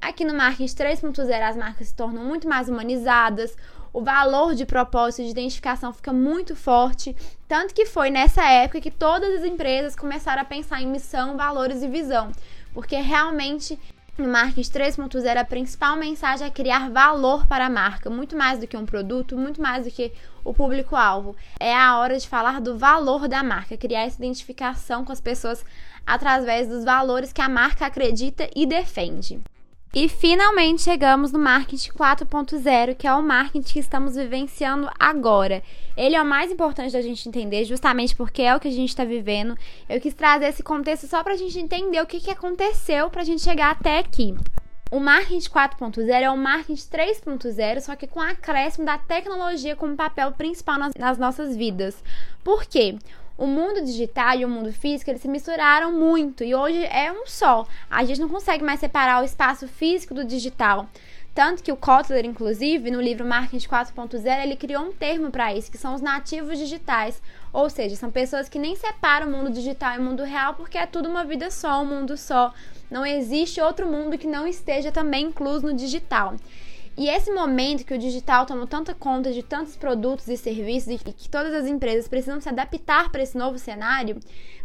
Aqui 0.00 0.24
no 0.24 0.34
marketing 0.34 0.74
3.0 0.74 1.48
as 1.48 1.56
marcas 1.56 1.86
se 1.88 1.94
tornam 1.94 2.24
muito 2.24 2.48
mais 2.48 2.68
humanizadas, 2.68 3.56
o 3.92 4.02
valor 4.02 4.54
de 4.54 4.64
propósito 4.64 5.24
de 5.24 5.30
identificação 5.30 5.92
fica 5.92 6.12
muito 6.12 6.54
forte, 6.54 7.16
tanto 7.48 7.74
que 7.74 7.86
foi 7.86 8.10
nessa 8.10 8.44
época 8.44 8.80
que 8.80 8.90
todas 8.90 9.40
as 9.40 9.44
empresas 9.44 9.96
começaram 9.96 10.42
a 10.42 10.44
pensar 10.44 10.80
em 10.80 10.86
missão, 10.86 11.36
valores 11.36 11.82
e 11.82 11.88
visão, 11.88 12.30
porque 12.72 12.96
realmente 12.96 13.78
no 14.20 14.28
marketing 14.28 14.70
3.0, 14.70 15.36
a 15.36 15.44
principal 15.44 15.96
mensagem 15.96 16.46
é 16.46 16.50
criar 16.50 16.90
valor 16.90 17.46
para 17.46 17.66
a 17.66 17.70
marca, 17.70 18.10
muito 18.10 18.36
mais 18.36 18.58
do 18.58 18.66
que 18.66 18.76
um 18.76 18.84
produto, 18.84 19.36
muito 19.36 19.62
mais 19.62 19.84
do 19.84 19.90
que 19.90 20.12
o 20.44 20.52
público-alvo. 20.52 21.34
É 21.58 21.74
a 21.74 21.96
hora 21.96 22.18
de 22.18 22.28
falar 22.28 22.60
do 22.60 22.76
valor 22.76 23.26
da 23.26 23.42
marca, 23.42 23.78
criar 23.78 24.02
essa 24.02 24.18
identificação 24.18 25.04
com 25.04 25.12
as 25.12 25.20
pessoas 25.20 25.64
através 26.06 26.68
dos 26.68 26.84
valores 26.84 27.32
que 27.32 27.40
a 27.40 27.48
marca 27.48 27.86
acredita 27.86 28.48
e 28.54 28.66
defende. 28.66 29.40
E 29.92 30.08
finalmente 30.08 30.82
chegamos 30.82 31.32
no 31.32 31.38
marketing 31.40 31.90
4.0, 31.90 32.94
que 32.94 33.08
é 33.08 33.12
o 33.12 33.20
marketing 33.20 33.72
que 33.72 33.80
estamos 33.80 34.14
vivenciando 34.14 34.88
agora. 34.96 35.64
Ele 35.96 36.14
é 36.14 36.22
o 36.22 36.24
mais 36.24 36.52
importante 36.52 36.92
da 36.92 37.02
gente 37.02 37.28
entender, 37.28 37.64
justamente 37.64 38.14
porque 38.14 38.42
é 38.42 38.54
o 38.54 38.60
que 38.60 38.68
a 38.68 38.70
gente 38.70 38.90
está 38.90 39.04
vivendo. 39.04 39.58
Eu 39.88 40.00
quis 40.00 40.14
trazer 40.14 40.46
esse 40.46 40.62
contexto 40.62 41.08
só 41.08 41.24
para 41.24 41.32
a 41.32 41.36
gente 41.36 41.58
entender 41.58 42.00
o 42.00 42.06
que, 42.06 42.20
que 42.20 42.30
aconteceu 42.30 43.10
para 43.10 43.22
a 43.22 43.24
gente 43.24 43.42
chegar 43.42 43.72
até 43.72 43.98
aqui. 43.98 44.32
O 44.92 45.00
marketing 45.00 45.50
4.0 45.50 46.08
é 46.08 46.30
o 46.30 46.36
marketing 46.36 46.74
3.0, 46.74 47.80
só 47.80 47.96
que 47.96 48.06
com 48.06 48.20
acréscimo 48.20 48.86
da 48.86 48.96
tecnologia 48.96 49.74
como 49.74 49.96
papel 49.96 50.30
principal 50.32 50.78
nas, 50.78 50.94
nas 50.94 51.18
nossas 51.18 51.56
vidas. 51.56 52.00
Por 52.44 52.64
quê? 52.64 52.96
O 53.40 53.46
mundo 53.46 53.82
digital 53.82 54.36
e 54.36 54.44
o 54.44 54.48
mundo 54.48 54.70
físico 54.70 55.10
eles 55.10 55.22
se 55.22 55.26
misturaram 55.26 55.90
muito 55.90 56.44
e 56.44 56.54
hoje 56.54 56.84
é 56.84 57.10
um 57.10 57.26
só. 57.26 57.66
A 57.90 58.04
gente 58.04 58.20
não 58.20 58.28
consegue 58.28 58.62
mais 58.62 58.78
separar 58.78 59.22
o 59.22 59.24
espaço 59.24 59.66
físico 59.66 60.12
do 60.12 60.26
digital. 60.26 60.86
Tanto 61.34 61.62
que 61.62 61.72
o 61.72 61.76
Kotler, 61.76 62.26
inclusive, 62.26 62.90
no 62.90 63.00
livro 63.00 63.24
Marketing 63.24 63.66
4.0, 63.66 64.42
ele 64.42 64.56
criou 64.56 64.82
um 64.82 64.92
termo 64.92 65.30
para 65.30 65.54
isso, 65.54 65.70
que 65.70 65.78
são 65.78 65.94
os 65.94 66.02
nativos 66.02 66.58
digitais. 66.58 67.22
Ou 67.50 67.70
seja, 67.70 67.96
são 67.96 68.10
pessoas 68.10 68.46
que 68.46 68.58
nem 68.58 68.76
separam 68.76 69.28
o 69.28 69.30
mundo 69.30 69.50
digital 69.50 69.94
e 69.94 70.00
o 70.00 70.02
mundo 70.02 70.22
real, 70.22 70.52
porque 70.52 70.76
é 70.76 70.84
tudo 70.84 71.08
uma 71.08 71.24
vida 71.24 71.50
só, 71.50 71.80
um 71.80 71.86
mundo 71.86 72.18
só. 72.18 72.52
Não 72.90 73.06
existe 73.06 73.58
outro 73.58 73.86
mundo 73.86 74.18
que 74.18 74.26
não 74.26 74.46
esteja 74.46 74.92
também 74.92 75.26
incluso 75.28 75.66
no 75.66 75.72
digital. 75.72 76.34
E 76.96 77.08
esse 77.08 77.30
momento 77.32 77.84
que 77.84 77.94
o 77.94 77.98
digital 77.98 78.44
tomou 78.44 78.66
tanta 78.66 78.94
conta 78.94 79.32
de 79.32 79.42
tantos 79.42 79.76
produtos 79.76 80.28
e 80.28 80.36
serviços 80.36 80.92
e 80.92 80.98
que 80.98 81.28
todas 81.28 81.54
as 81.54 81.66
empresas 81.66 82.08
precisam 82.08 82.40
se 82.40 82.48
adaptar 82.48 83.10
para 83.10 83.22
esse 83.22 83.38
novo 83.38 83.58
cenário, 83.58 84.18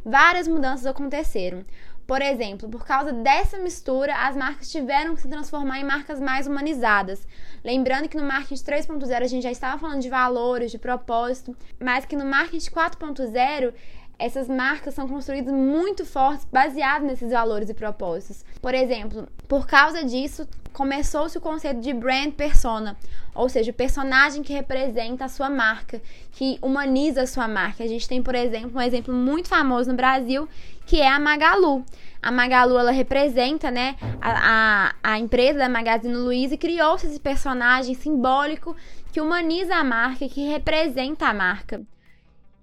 várias 0.04 0.48
mudanças 0.48 0.86
aconteceram. 0.86 1.64
Por 2.06 2.22
exemplo, 2.22 2.70
por 2.70 2.86
causa 2.86 3.12
dessa 3.12 3.58
mistura, 3.58 4.14
as 4.16 4.36
marcas 4.36 4.70
tiveram 4.72 5.16
que 5.16 5.22
se 5.22 5.28
transformar 5.28 5.80
em 5.80 5.84
marcas 5.84 6.20
mais 6.20 6.46
humanizadas. 6.46 7.28
Lembrando 7.64 8.08
que 8.08 8.18
no 8.18 8.24
marketing 8.24 8.64
3.0 8.64 9.22
a 9.22 9.28
gente 9.28 9.44
já 9.44 9.52
estava 9.52 9.80
falando 9.80 10.02
de 10.02 10.10
valores, 10.10 10.72
de 10.72 10.78
propósito, 10.78 11.58
mas 11.80 12.06
que 12.06 12.16
no 12.16 12.26
marketing 12.26 12.70
4.0 12.70 13.74
essas 14.20 14.48
marcas 14.48 14.94
são 14.94 15.08
construídas 15.08 15.54
muito 15.54 16.06
fortes, 16.06 16.46
baseadas 16.46 17.08
nesses 17.08 17.32
valores 17.32 17.70
e 17.70 17.74
propósitos. 17.74 18.46
Por 18.62 18.74
exemplo, 18.74 19.28
por 19.48 19.68
causa 19.68 20.06
disso, 20.06 20.48
começou-se 20.76 21.38
o 21.38 21.42
conceito 21.42 21.80
de 21.80 21.94
brand 21.94 22.34
persona, 22.34 22.98
ou 23.34 23.48
seja, 23.48 23.72
o 23.72 23.74
personagem 23.74 24.44
que 24.44 24.52
representa 24.52 25.24
a 25.24 25.30
sua 25.30 25.50
marca, 25.50 26.02
que 26.34 26.60
humaniza 26.62 27.22
a 27.22 27.28
sua 27.28 27.48
marca. 27.48 27.82
A 27.82 27.88
gente 27.88 28.08
tem, 28.08 28.22
por 28.22 28.36
exemplo, 28.36 28.78
um 28.78 28.82
exemplo 28.82 29.14
muito 29.14 29.48
famoso 29.48 29.90
no 29.90 29.96
Brasil, 29.96 30.50
que 30.86 31.00
é 31.00 31.08
a 31.08 31.18
Magalu. 31.18 31.86
A 32.22 32.30
Magalu, 32.30 32.78
ela 32.78 32.92
representa, 32.92 33.72
né, 33.72 33.96
a, 34.22 34.92
a, 34.92 35.14
a 35.14 35.20
empresa 35.20 35.60
da 35.60 35.70
Magazine 35.70 36.14
Luiza 36.14 36.56
e 36.56 36.58
criou-se 36.58 37.08
esse 37.08 37.22
personagem 37.22 37.96
simbólico 37.96 38.76
que 39.14 39.22
humaniza 39.22 39.76
a 39.76 39.84
marca, 39.84 40.28
que 40.28 40.46
representa 40.46 41.28
a 41.28 41.34
marca. 41.34 41.82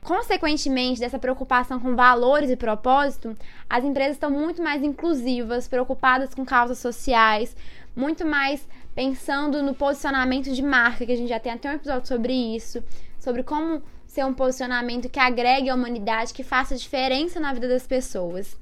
Consequentemente, 0.02 0.98
dessa 0.98 1.16
preocupação 1.16 1.78
com 1.78 1.94
valores 1.94 2.50
e 2.50 2.56
propósito, 2.56 3.36
as 3.70 3.84
empresas 3.84 4.16
estão 4.16 4.32
muito 4.32 4.60
mais 4.60 4.82
inclusivas, 4.82 5.68
preocupadas 5.68 6.34
com 6.34 6.44
causas 6.44 6.78
sociais, 6.78 7.56
muito 7.94 8.24
mais 8.24 8.66
pensando 8.94 9.62
no 9.62 9.74
posicionamento 9.74 10.52
de 10.52 10.62
marca, 10.62 11.06
que 11.06 11.12
a 11.12 11.16
gente 11.16 11.28
já 11.28 11.40
tem 11.40 11.52
até 11.52 11.70
um 11.70 11.74
episódio 11.74 12.06
sobre 12.06 12.32
isso, 12.32 12.82
sobre 13.18 13.42
como 13.42 13.82
ser 14.06 14.24
um 14.24 14.34
posicionamento 14.34 15.08
que 15.08 15.18
agregue 15.18 15.70
a 15.70 15.74
humanidade, 15.74 16.34
que 16.34 16.42
faça 16.42 16.76
diferença 16.76 17.40
na 17.40 17.52
vida 17.52 17.68
das 17.68 17.86
pessoas. 17.86 18.56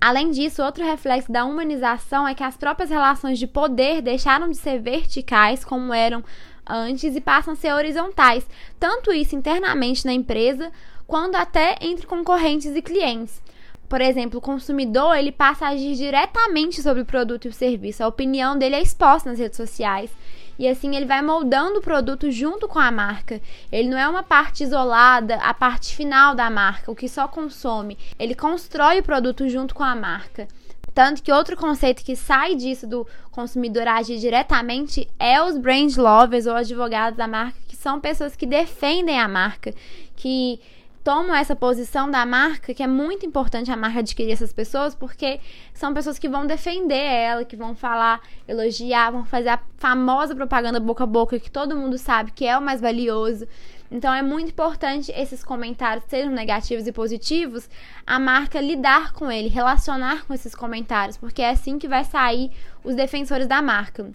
Além 0.00 0.30
disso, 0.30 0.62
outro 0.62 0.84
reflexo 0.84 1.32
da 1.32 1.44
humanização 1.44 2.26
é 2.26 2.34
que 2.34 2.44
as 2.44 2.56
próprias 2.56 2.88
relações 2.88 3.36
de 3.36 3.48
poder 3.48 4.00
deixaram 4.00 4.48
de 4.48 4.56
ser 4.56 4.80
verticais, 4.80 5.64
como 5.64 5.92
eram 5.92 6.22
antes 6.64 7.16
e 7.16 7.20
passam 7.20 7.54
a 7.54 7.56
ser 7.56 7.72
horizontais, 7.72 8.46
tanto 8.78 9.12
isso 9.12 9.34
internamente 9.34 10.06
na 10.06 10.12
empresa, 10.12 10.70
quanto 11.06 11.34
até 11.34 11.76
entre 11.80 12.06
concorrentes 12.06 12.76
e 12.76 12.82
clientes. 12.82 13.42
Por 13.88 14.00
exemplo, 14.00 14.38
o 14.38 14.42
consumidor 14.42 15.16
ele 15.16 15.32
passa 15.32 15.66
a 15.66 15.70
agir 15.70 15.94
diretamente 15.94 16.82
sobre 16.82 17.02
o 17.02 17.06
produto 17.06 17.46
e 17.46 17.48
o 17.48 17.52
serviço. 17.52 18.04
A 18.04 18.08
opinião 18.08 18.58
dele 18.58 18.76
é 18.76 18.82
exposta 18.82 19.30
nas 19.30 19.38
redes 19.38 19.56
sociais. 19.56 20.10
E 20.58 20.66
assim 20.66 20.96
ele 20.96 21.06
vai 21.06 21.22
moldando 21.22 21.78
o 21.78 21.82
produto 21.82 22.30
junto 22.30 22.66
com 22.66 22.78
a 22.78 22.90
marca. 22.90 23.40
Ele 23.70 23.88
não 23.88 23.96
é 23.96 24.08
uma 24.08 24.22
parte 24.22 24.64
isolada, 24.64 25.36
a 25.36 25.54
parte 25.54 25.94
final 25.94 26.34
da 26.34 26.50
marca, 26.50 26.90
o 26.90 26.96
que 26.96 27.08
só 27.08 27.28
consome. 27.28 27.96
Ele 28.18 28.34
constrói 28.34 28.98
o 28.98 29.02
produto 29.02 29.48
junto 29.48 29.74
com 29.74 29.84
a 29.84 29.94
marca. 29.94 30.48
Tanto 30.92 31.22
que 31.22 31.30
outro 31.30 31.56
conceito 31.56 32.04
que 32.04 32.16
sai 32.16 32.56
disso 32.56 32.84
do 32.84 33.06
consumidor 33.30 33.86
agir 33.86 34.18
diretamente 34.18 35.08
é 35.16 35.40
os 35.40 35.56
brand 35.56 35.96
lovers 35.96 36.46
ou 36.46 36.54
advogados 36.56 37.16
da 37.16 37.28
marca, 37.28 37.56
que 37.68 37.76
são 37.76 38.00
pessoas 38.00 38.34
que 38.34 38.44
defendem 38.44 39.16
a 39.16 39.28
marca, 39.28 39.72
que 40.16 40.60
tomam 41.08 41.34
essa 41.34 41.56
posição 41.56 42.10
da 42.10 42.26
marca, 42.26 42.74
que 42.74 42.82
é 42.82 42.86
muito 42.86 43.24
importante 43.24 43.70
a 43.70 43.76
marca 43.78 44.00
adquirir 44.00 44.30
essas 44.30 44.52
pessoas, 44.52 44.94
porque 44.94 45.40
são 45.72 45.94
pessoas 45.94 46.18
que 46.18 46.28
vão 46.28 46.46
defender 46.46 47.02
ela, 47.02 47.46
que 47.46 47.56
vão 47.56 47.74
falar, 47.74 48.20
elogiar, 48.46 49.10
vão 49.10 49.24
fazer 49.24 49.48
a 49.48 49.60
famosa 49.78 50.34
propaganda 50.34 50.78
boca 50.78 51.04
a 51.04 51.06
boca, 51.06 51.40
que 51.40 51.50
todo 51.50 51.74
mundo 51.74 51.96
sabe 51.96 52.30
que 52.32 52.44
é 52.44 52.58
o 52.58 52.60
mais 52.60 52.78
valioso. 52.82 53.48
Então 53.90 54.12
é 54.12 54.20
muito 54.20 54.50
importante 54.50 55.10
esses 55.16 55.42
comentários, 55.42 56.04
sejam 56.08 56.30
negativos 56.30 56.86
e 56.86 56.92
positivos, 56.92 57.70
a 58.06 58.18
marca 58.18 58.60
lidar 58.60 59.14
com 59.14 59.32
ele, 59.32 59.48
relacionar 59.48 60.26
com 60.26 60.34
esses 60.34 60.54
comentários, 60.54 61.16
porque 61.16 61.40
é 61.40 61.48
assim 61.48 61.78
que 61.78 61.88
vai 61.88 62.04
sair 62.04 62.50
os 62.84 62.94
defensores 62.94 63.46
da 63.46 63.62
marca. 63.62 64.10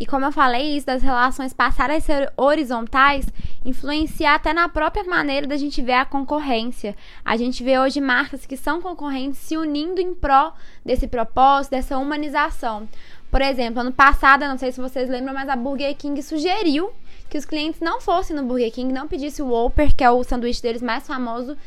E 0.00 0.06
como 0.06 0.24
eu 0.24 0.32
falei, 0.32 0.78
isso 0.78 0.86
das 0.86 1.02
relações 1.02 1.52
passarem 1.52 1.98
a 1.98 2.00
ser 2.00 2.32
horizontais 2.34 3.26
influencia 3.66 4.34
até 4.34 4.50
na 4.50 4.66
própria 4.66 5.04
maneira 5.04 5.46
da 5.46 5.58
gente 5.58 5.82
ver 5.82 5.92
a 5.92 6.06
concorrência. 6.06 6.96
A 7.22 7.36
gente 7.36 7.62
vê 7.62 7.78
hoje 7.78 8.00
marcas 8.00 8.46
que 8.46 8.56
são 8.56 8.80
concorrentes 8.80 9.38
se 9.40 9.58
unindo 9.58 10.00
em 10.00 10.14
pró 10.14 10.54
desse 10.82 11.06
propósito, 11.06 11.72
dessa 11.72 11.98
humanização. 11.98 12.88
Por 13.30 13.42
exemplo, 13.42 13.82
ano 13.82 13.92
passado, 13.92 14.40
não 14.48 14.56
sei 14.56 14.72
se 14.72 14.80
vocês 14.80 15.08
lembram, 15.10 15.34
mas 15.34 15.50
a 15.50 15.54
Burger 15.54 15.94
King 15.94 16.20
sugeriu 16.22 16.90
que 17.28 17.36
os 17.36 17.44
clientes 17.44 17.82
não 17.82 18.00
fossem 18.00 18.34
no 18.34 18.42
Burger 18.42 18.72
King, 18.72 18.94
não 18.94 19.06
pedissem 19.06 19.44
o 19.44 19.50
Whopper, 19.50 19.94
que 19.94 20.02
é 20.02 20.10
o 20.10 20.24
sanduíche 20.24 20.62
deles 20.62 20.80
mais 20.80 21.06
famoso, 21.06 21.58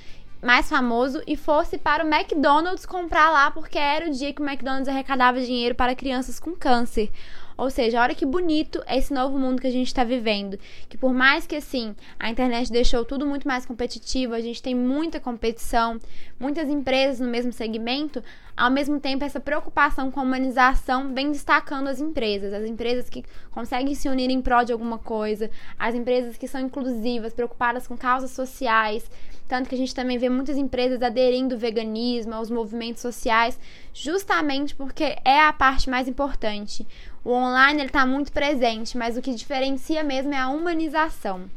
mais 0.42 0.68
famoso, 0.68 1.22
e 1.28 1.38
fosse 1.38 1.78
para 1.78 2.04
o 2.04 2.08
McDonald's 2.12 2.86
comprar 2.86 3.30
lá, 3.30 3.52
porque 3.52 3.78
era 3.78 4.08
o 4.08 4.12
dia 4.12 4.34
que 4.34 4.42
o 4.42 4.46
McDonald's 4.46 4.90
arrecadava 4.90 5.40
dinheiro 5.40 5.76
para 5.76 5.96
crianças 5.96 6.40
com 6.40 6.52
câncer. 6.54 7.12
Ou 7.58 7.70
seja, 7.70 8.02
olha 8.02 8.16
que 8.16 8.26
bonito 8.26 8.82
é 8.86 8.98
esse 8.98 9.14
novo 9.14 9.38
mundo 9.38 9.62
que 9.62 9.68
a 9.68 9.72
gente 9.72 9.88
está 9.88 10.04
vivendo. 10.04 10.58
Que 10.90 10.98
por 10.98 11.14
mais 11.14 11.46
que 11.46 11.56
assim 11.56 11.96
a 12.20 12.30
internet 12.30 12.72
deixou 12.72 13.06
tudo 13.06 13.26
muito 13.26 13.48
mais 13.48 13.66
competitivo, 13.66 14.34
a 14.34 14.42
gente 14.42 14.62
tem 14.62 14.76
muita 14.76 15.20
competição, 15.20 16.00
muitas 16.40 16.70
empresas 16.70 17.20
no 17.20 17.28
mesmo 17.28 17.52
segmento, 17.52 18.24
ao 18.56 18.70
mesmo 18.70 19.00
tempo 19.00 19.24
essa 19.24 19.40
preocupação 19.40 20.12
com 20.12 20.20
a 20.20 20.24
humanização 20.24 21.14
vem 21.14 21.32
destacando 21.32 21.88
as 21.88 22.00
empresas, 22.00 22.54
as 22.54 22.66
empresas 22.66 23.10
que 23.10 23.24
conseguem 23.52 23.96
se 23.96 24.08
unir 24.08 24.30
em 24.30 24.42
prol 24.42 24.64
de 24.64 24.72
alguma 24.72 24.98
coisa, 24.98 25.50
as 25.78 25.96
empresas 25.96 26.38
que 26.38 26.48
são 26.48 26.62
inclusivas, 26.62 27.34
preocupadas 27.34 27.88
com 27.88 27.98
causas 27.98 28.32
sociais. 28.32 29.10
Tanto 29.48 29.68
que 29.68 29.76
a 29.76 29.78
gente 29.78 29.94
também 29.94 30.18
vê 30.18 30.30
muitas 30.30 30.58
empresas 30.58 31.02
aderindo 31.02 31.56
ao 31.56 31.60
veganismo, 31.60 32.34
aos 32.34 32.50
movimentos 32.50 33.02
sociais, 33.02 33.60
justamente 33.94 34.74
porque 34.74 35.18
é 35.24 35.42
a 35.42 35.52
parte 35.52 35.90
mais 35.90 36.08
importante. 36.08 36.88
O 37.24 37.32
online 37.32 37.80
ele 37.80 37.88
está 37.88 38.06
muito 38.06 38.32
presente, 38.32 38.98
mas 38.98 39.16
o 39.16 39.22
que 39.22 39.34
diferencia 39.34 40.04
mesmo 40.04 40.34
é 40.34 40.38
a 40.38 40.50
humanização. 40.50 41.50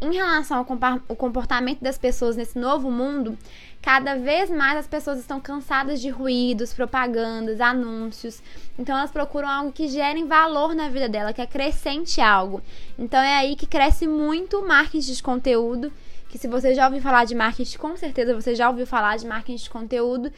Em 0.00 0.14
relação 0.14 0.58
ao 0.58 1.16
comportamento 1.16 1.80
das 1.80 1.96
pessoas 1.96 2.36
nesse 2.36 2.58
novo 2.58 2.90
mundo, 2.90 3.38
cada 3.80 4.16
vez 4.16 4.50
mais 4.50 4.76
as 4.76 4.86
pessoas 4.86 5.20
estão 5.20 5.40
cansadas 5.40 6.00
de 6.00 6.10
ruídos, 6.10 6.74
propagandas, 6.74 7.60
anúncios. 7.60 8.42
Então 8.76 8.98
elas 8.98 9.12
procuram 9.12 9.48
algo 9.48 9.72
que 9.72 9.86
gere 9.86 10.24
valor 10.24 10.74
na 10.74 10.88
vida 10.88 11.08
dela, 11.08 11.32
que 11.32 11.40
acrescente 11.40 12.20
algo. 12.20 12.60
Então 12.98 13.20
é 13.20 13.36
aí 13.36 13.54
que 13.54 13.66
cresce 13.66 14.06
muito 14.08 14.58
o 14.58 14.66
marketing 14.66 15.12
de 15.12 15.22
conteúdo, 15.22 15.92
que 16.28 16.36
se 16.36 16.48
você 16.48 16.74
já 16.74 16.86
ouviu 16.86 17.00
falar 17.00 17.24
de 17.24 17.34
marketing, 17.36 17.78
com 17.78 17.96
certeza 17.96 18.34
você 18.34 18.56
já 18.56 18.68
ouviu 18.68 18.86
falar 18.86 19.16
de 19.16 19.26
marketing 19.26 19.62
de 19.62 19.70
conteúdo, 19.70 20.32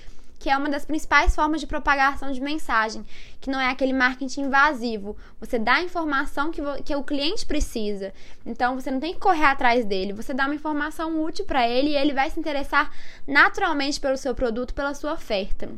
que 0.44 0.50
é 0.50 0.56
uma 0.58 0.68
das 0.68 0.84
principais 0.84 1.34
formas 1.34 1.58
de 1.58 1.66
propagação 1.66 2.30
de 2.30 2.38
mensagem, 2.38 3.02
que 3.40 3.48
não 3.48 3.58
é 3.58 3.70
aquele 3.70 3.94
marketing 3.94 4.42
invasivo. 4.42 5.16
Você 5.40 5.58
dá 5.58 5.76
a 5.76 5.82
informação 5.82 6.50
que, 6.50 6.60
que 6.82 6.94
o 6.94 7.02
cliente 7.02 7.46
precisa. 7.46 8.12
Então 8.44 8.78
você 8.78 8.90
não 8.90 9.00
tem 9.00 9.14
que 9.14 9.20
correr 9.20 9.46
atrás 9.46 9.86
dele, 9.86 10.12
você 10.12 10.34
dá 10.34 10.44
uma 10.44 10.54
informação 10.54 11.24
útil 11.24 11.46
para 11.46 11.66
ele 11.66 11.92
e 11.92 11.96
ele 11.96 12.12
vai 12.12 12.28
se 12.28 12.38
interessar 12.38 12.92
naturalmente 13.26 13.98
pelo 13.98 14.18
seu 14.18 14.34
produto, 14.34 14.74
pela 14.74 14.92
sua 14.92 15.14
oferta. 15.14 15.70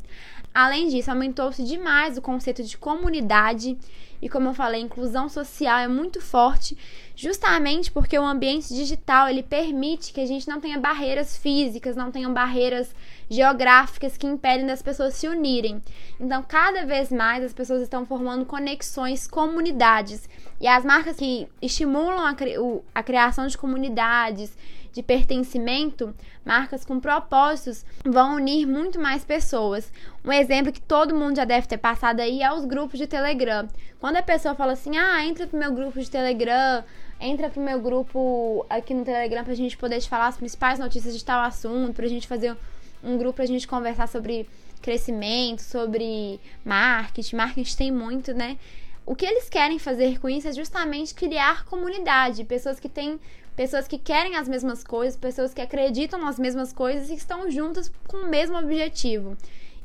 Além 0.52 0.88
disso, 0.88 1.12
aumentou-se 1.12 1.62
demais 1.62 2.18
o 2.18 2.22
conceito 2.22 2.64
de 2.64 2.76
comunidade 2.76 3.78
e 4.20 4.28
como 4.28 4.48
eu 4.48 4.54
falei, 4.54 4.80
inclusão 4.80 5.28
social 5.28 5.78
é 5.78 5.88
muito 5.88 6.20
forte, 6.20 6.76
justamente 7.14 7.90
porque 7.90 8.18
o 8.18 8.24
ambiente 8.24 8.68
digital 8.68 9.28
ele 9.28 9.42
permite 9.42 10.12
que 10.12 10.20
a 10.20 10.26
gente 10.26 10.48
não 10.48 10.60
tenha 10.60 10.78
barreiras 10.78 11.36
físicas, 11.36 11.96
não 11.96 12.10
tenham 12.10 12.32
barreiras 12.32 12.94
geográficas 13.28 14.16
que 14.16 14.26
impedem 14.26 14.66
das 14.66 14.82
pessoas 14.82 15.14
se 15.14 15.28
unirem. 15.28 15.82
Então, 16.20 16.42
cada 16.42 16.84
vez 16.84 17.10
mais 17.10 17.42
as 17.42 17.52
pessoas 17.52 17.82
estão 17.82 18.06
formando 18.06 18.44
conexões, 18.44 19.26
comunidades. 19.26 20.28
E 20.60 20.66
as 20.66 20.84
marcas 20.84 21.16
que 21.16 21.48
estimulam 21.60 22.26
a, 22.26 22.34
cri 22.34 22.54
a 22.94 23.02
criação 23.02 23.46
de 23.46 23.58
comunidades, 23.58 24.56
de 24.96 25.02
pertencimento, 25.02 26.14
marcas 26.42 26.82
com 26.82 26.98
propósitos, 26.98 27.84
vão 28.02 28.36
unir 28.36 28.66
muito 28.66 28.98
mais 28.98 29.22
pessoas. 29.24 29.92
Um 30.24 30.32
exemplo 30.32 30.72
que 30.72 30.80
todo 30.80 31.14
mundo 31.14 31.36
já 31.36 31.44
deve 31.44 31.66
ter 31.66 31.76
passado 31.76 32.20
aí 32.20 32.42
é 32.42 32.50
os 32.50 32.64
grupos 32.64 32.98
de 32.98 33.06
Telegram. 33.06 33.68
Quando 34.00 34.15
a 34.18 34.22
pessoa 34.22 34.54
fala 34.54 34.72
assim: 34.72 34.96
ah, 34.96 35.24
entra 35.24 35.46
pro 35.46 35.58
meu 35.58 35.72
grupo 35.72 36.00
de 36.00 36.10
Telegram, 36.10 36.84
entra 37.20 37.48
pro 37.48 37.60
meu 37.60 37.80
grupo 37.80 38.64
aqui 38.68 38.94
no 38.94 39.04
Telegram 39.04 39.44
pra 39.44 39.54
gente 39.54 39.76
poder 39.76 40.00
te 40.00 40.08
falar 40.08 40.28
as 40.28 40.36
principais 40.36 40.78
notícias 40.78 41.16
de 41.16 41.24
tal 41.24 41.42
assunto, 41.42 41.94
pra 41.94 42.06
gente 42.06 42.26
fazer 42.26 42.56
um 43.02 43.16
grupo 43.16 43.34
pra 43.34 43.46
gente 43.46 43.66
conversar 43.66 44.08
sobre 44.08 44.48
crescimento, 44.82 45.62
sobre 45.62 46.40
marketing. 46.64 47.36
Marketing 47.36 47.76
tem 47.76 47.90
muito, 47.90 48.34
né? 48.34 48.58
O 49.04 49.14
que 49.14 49.24
eles 49.24 49.48
querem 49.48 49.78
fazer 49.78 50.18
com 50.18 50.28
isso 50.28 50.48
é 50.48 50.52
justamente 50.52 51.14
criar 51.14 51.64
comunidade, 51.64 52.44
pessoas 52.44 52.80
que 52.80 52.88
têm 52.88 53.20
pessoas 53.54 53.88
que 53.88 53.98
querem 53.98 54.36
as 54.36 54.48
mesmas 54.48 54.84
coisas, 54.84 55.16
pessoas 55.16 55.54
que 55.54 55.62
acreditam 55.62 56.20
nas 56.20 56.38
mesmas 56.38 56.72
coisas 56.72 57.08
e 57.08 57.14
estão 57.14 57.50
juntas 57.50 57.90
com 58.06 58.18
o 58.18 58.28
mesmo 58.28 58.58
objetivo. 58.58 59.36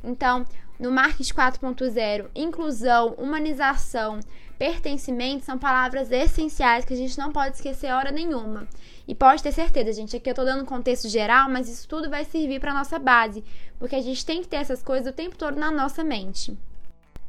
Então, 0.04 0.44
no 0.82 0.90
marketing 0.90 1.32
4.0, 1.32 2.26
inclusão, 2.34 3.14
humanização, 3.16 4.18
pertencimento 4.58 5.44
são 5.44 5.56
palavras 5.56 6.10
essenciais 6.10 6.84
que 6.84 6.92
a 6.92 6.96
gente 6.96 7.16
não 7.16 7.30
pode 7.30 7.54
esquecer 7.54 7.92
hora 7.92 8.10
nenhuma. 8.10 8.66
E 9.06 9.14
pode 9.14 9.44
ter 9.44 9.52
certeza, 9.52 9.92
gente, 9.92 10.16
aqui 10.16 10.28
eu 10.28 10.34
tô 10.34 10.44
dando 10.44 10.64
um 10.64 10.66
contexto 10.66 11.08
geral, 11.08 11.48
mas 11.48 11.68
isso 11.68 11.86
tudo 11.86 12.10
vai 12.10 12.24
servir 12.24 12.58
para 12.58 12.74
nossa 12.74 12.98
base, 12.98 13.44
porque 13.78 13.94
a 13.94 14.02
gente 14.02 14.26
tem 14.26 14.42
que 14.42 14.48
ter 14.48 14.56
essas 14.56 14.82
coisas 14.82 15.12
o 15.12 15.14
tempo 15.14 15.36
todo 15.36 15.56
na 15.56 15.70
nossa 15.70 16.02
mente. 16.02 16.58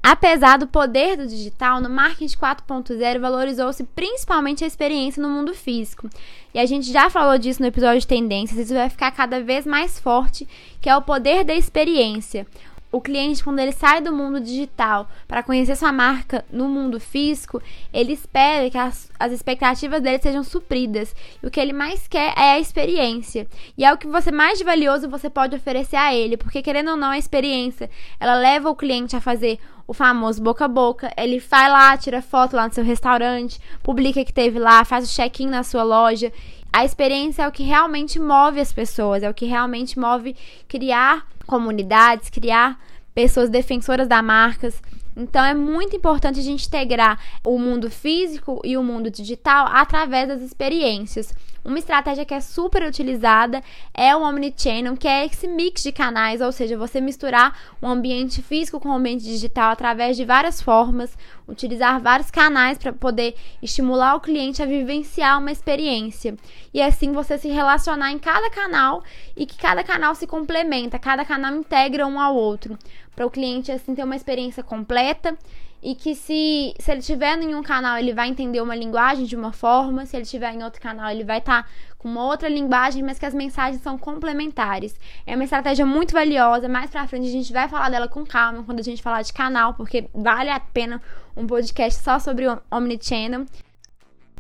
Apesar 0.02 0.58
do 0.58 0.68
poder 0.68 1.16
do 1.16 1.28
digital, 1.28 1.80
no 1.80 1.90
marketing 1.90 2.36
4.0 2.36 3.20
valorizou-se 3.20 3.84
principalmente 3.84 4.64
a 4.64 4.68
experiência 4.68 5.22
no 5.22 5.30
mundo 5.30 5.54
físico. 5.54 6.10
E 6.54 6.60
a 6.60 6.66
gente 6.66 6.92
já 6.92 7.10
falou 7.10 7.38
disso 7.38 7.62
no 7.62 7.68
episódio 7.68 8.02
de 8.02 8.08
tendências, 8.08 8.60
isso 8.60 8.74
vai 8.74 8.90
ficar 8.90 9.12
cada 9.12 9.42
vez 9.42 9.66
mais 9.66 10.00
forte, 10.00 10.48
que 10.82 10.90
é 10.90 10.98
o 10.98 11.02
poder 11.02 11.46
da 11.46 11.54
experiência 11.54 12.46
o 12.94 13.02
cliente, 13.02 13.44
quando 13.44 13.58
ele 13.58 13.72
sai 13.72 14.02
do 14.02 14.14
mundo 14.14 14.40
digital 14.40 15.10
para 15.28 15.42
conhecer 15.42 15.76
sua 15.76 15.92
marca 15.92 16.46
no 16.52 16.70
mundo 16.70 17.00
físico, 17.00 17.60
ele 17.92 18.14
espera 18.14 18.70
que 18.70 18.78
as, 18.78 19.10
as 19.20 19.32
expectativas 19.32 20.00
dele 20.00 20.22
sejam 20.22 20.44
supridas. 20.44 21.16
E 21.42 21.48
o 21.48 21.50
que 21.50 21.60
ele 21.60 21.74
mais 21.74 22.08
quer 22.08 22.38
é 22.38 22.52
a 22.52 22.60
experiência. 22.60 23.48
E 23.76 23.84
é 23.84 23.92
o 23.92 23.98
que 23.98 24.06
você 24.06 24.32
mais 24.32 24.62
valioso 24.62 25.10
você 25.10 25.28
pode 25.28 25.56
oferecer 25.56 25.96
a 25.96 26.14
ele, 26.14 26.38
porque 26.38 26.62
querendo 26.62 26.92
ou 26.92 26.96
não, 26.96 27.10
a 27.10 27.18
experiência, 27.18 27.90
ela 28.20 28.36
leva 28.36 28.70
o 28.70 28.76
cliente 28.76 29.16
a 29.16 29.22
fazer 29.22 29.58
o 29.88 29.94
famoso 29.94 30.40
boca 30.40 30.66
a 30.66 30.68
boca. 30.68 31.12
Ele 31.18 31.40
vai 31.40 31.70
lá, 31.72 31.98
tira 31.98 32.22
foto 32.22 32.56
lá 32.56 32.68
no 32.68 32.74
seu 32.76 32.84
restaurante, 32.84 33.60
publica 33.82 34.24
que 34.24 34.32
teve 34.32 34.60
lá, 34.60 34.86
faz 34.86 35.10
o 35.10 35.12
check-in 35.12 35.48
na 35.48 35.64
sua 35.64 35.82
loja. 35.82 36.32
A 36.76 36.84
experiência 36.84 37.44
é 37.44 37.48
o 37.48 37.52
que 37.52 37.62
realmente 37.62 38.20
move 38.20 38.60
as 38.60 38.74
pessoas, 38.74 39.22
é 39.22 39.30
o 39.30 39.34
que 39.34 39.46
realmente 39.46 40.00
move 40.00 40.36
criar 40.68 41.28
comunidades, 41.46 42.32
criar 42.32 42.80
pessoas 43.14 43.48
defensoras 43.48 44.08
das 44.08 44.24
marcas. 44.24 44.82
Então 45.16 45.46
é 45.46 45.54
muito 45.54 45.96
importante 45.96 46.40
a 46.40 46.44
gente 46.44 46.66
integrar 46.66 47.20
o 47.46 47.60
mundo 47.60 47.92
físico 47.92 48.60
e 48.64 48.76
o 48.76 48.82
mundo 48.82 49.12
digital 49.12 49.68
através 49.70 50.28
das 50.28 50.42
experiências. 50.42 51.32
Uma 51.64 51.78
estratégia 51.78 52.26
que 52.26 52.34
é 52.34 52.42
super 52.42 52.84
utilizada 52.84 53.62
é 53.94 54.14
o 54.16 54.24
Omnichannel, 54.24 54.98
que 54.98 55.08
é 55.08 55.26
esse 55.26 55.48
mix 55.48 55.84
de 55.84 55.92
canais, 55.92 56.42
ou 56.42 56.52
seja, 56.52 56.76
você 56.76 57.00
misturar 57.00 57.58
o 57.82 57.88
ambiente 57.88 58.42
físico 58.42 58.80
com 58.80 58.90
o 58.90 58.94
ambiente 58.94 59.24
digital 59.24 59.72
através 59.72 60.18
de 60.18 60.26
várias 60.26 60.60
formas, 60.60 61.16
utilizar 61.48 62.00
vários 62.02 62.32
canais 62.32 62.78
para 62.78 62.94
poder 62.94 63.36
estimular 63.62 64.16
o 64.16 64.20
cliente 64.22 64.62
a 64.62 64.66
vivenciar 64.66 65.40
uma 65.40 65.52
experiência. 65.52 66.36
E 66.74 66.82
assim 66.82 67.12
você 67.12 67.38
se 67.38 67.50
relacionar 67.50 68.12
em 68.12 68.20
cada 68.20 68.50
canal 68.50 69.04
e 69.36 69.46
que 69.46 69.58
cada 69.58 69.84
canal 69.84 70.16
se 70.16 70.28
complementa, 70.28 70.98
cada 71.00 71.26
canal 71.26 71.56
integra 71.56 72.08
um 72.08 72.20
ao 72.20 72.36
outro, 72.36 72.78
para 73.16 73.26
o 73.26 73.32
cliente 73.32 73.72
assim 73.72 73.94
ter 73.96 74.04
uma 74.04 74.16
experiência 74.16 74.64
completa 74.64 75.38
e 75.84 75.96
que 75.96 76.16
se, 76.16 76.74
se 76.80 76.92
ele 76.92 77.02
tiver 77.02 77.38
em 77.38 77.54
um 77.54 77.62
canal, 77.62 77.98
ele 77.98 78.14
vai 78.14 78.30
entender 78.30 78.62
uma 78.62 78.74
linguagem 78.74 79.26
de 79.26 79.36
uma 79.36 79.52
forma, 79.52 80.06
se 80.06 80.16
ele 80.16 80.26
tiver 80.26 80.54
em 80.54 80.64
outro 80.64 80.82
canal, 80.82 81.12
ele 81.12 81.26
vai 81.26 81.40
estar 81.40 81.64
tá 81.64 81.70
com 82.04 82.10
uma 82.10 82.26
outra 82.26 82.50
linguagem, 82.50 83.02
mas 83.02 83.18
que 83.18 83.26
as 83.26 83.34
mensagens 83.34 83.82
são 83.82 83.98
complementares. 83.98 84.94
É 85.26 85.36
uma 85.36 85.46
estratégia 85.46 85.86
muito 85.86 86.12
valiosa. 86.12 86.68
Mais 86.68 86.92
pra 86.92 87.08
frente 87.08 87.28
a 87.28 87.32
gente 87.32 87.54
vai 87.54 87.70
falar 87.70 87.90
dela 87.90 88.10
com 88.10 88.26
calma 88.26 88.62
quando 88.64 88.82
a 88.82 88.84
gente 88.84 89.02
falar 89.02 89.22
de 89.22 89.32
canal, 89.32 89.74
porque 89.74 90.10
vale 90.14 90.50
a 90.50 90.60
pena 90.60 91.02
um 91.36 91.48
podcast 91.48 92.04
só 92.04 92.20
sobre 92.20 92.46
o 92.46 92.62
Omnichannel. 92.70 93.46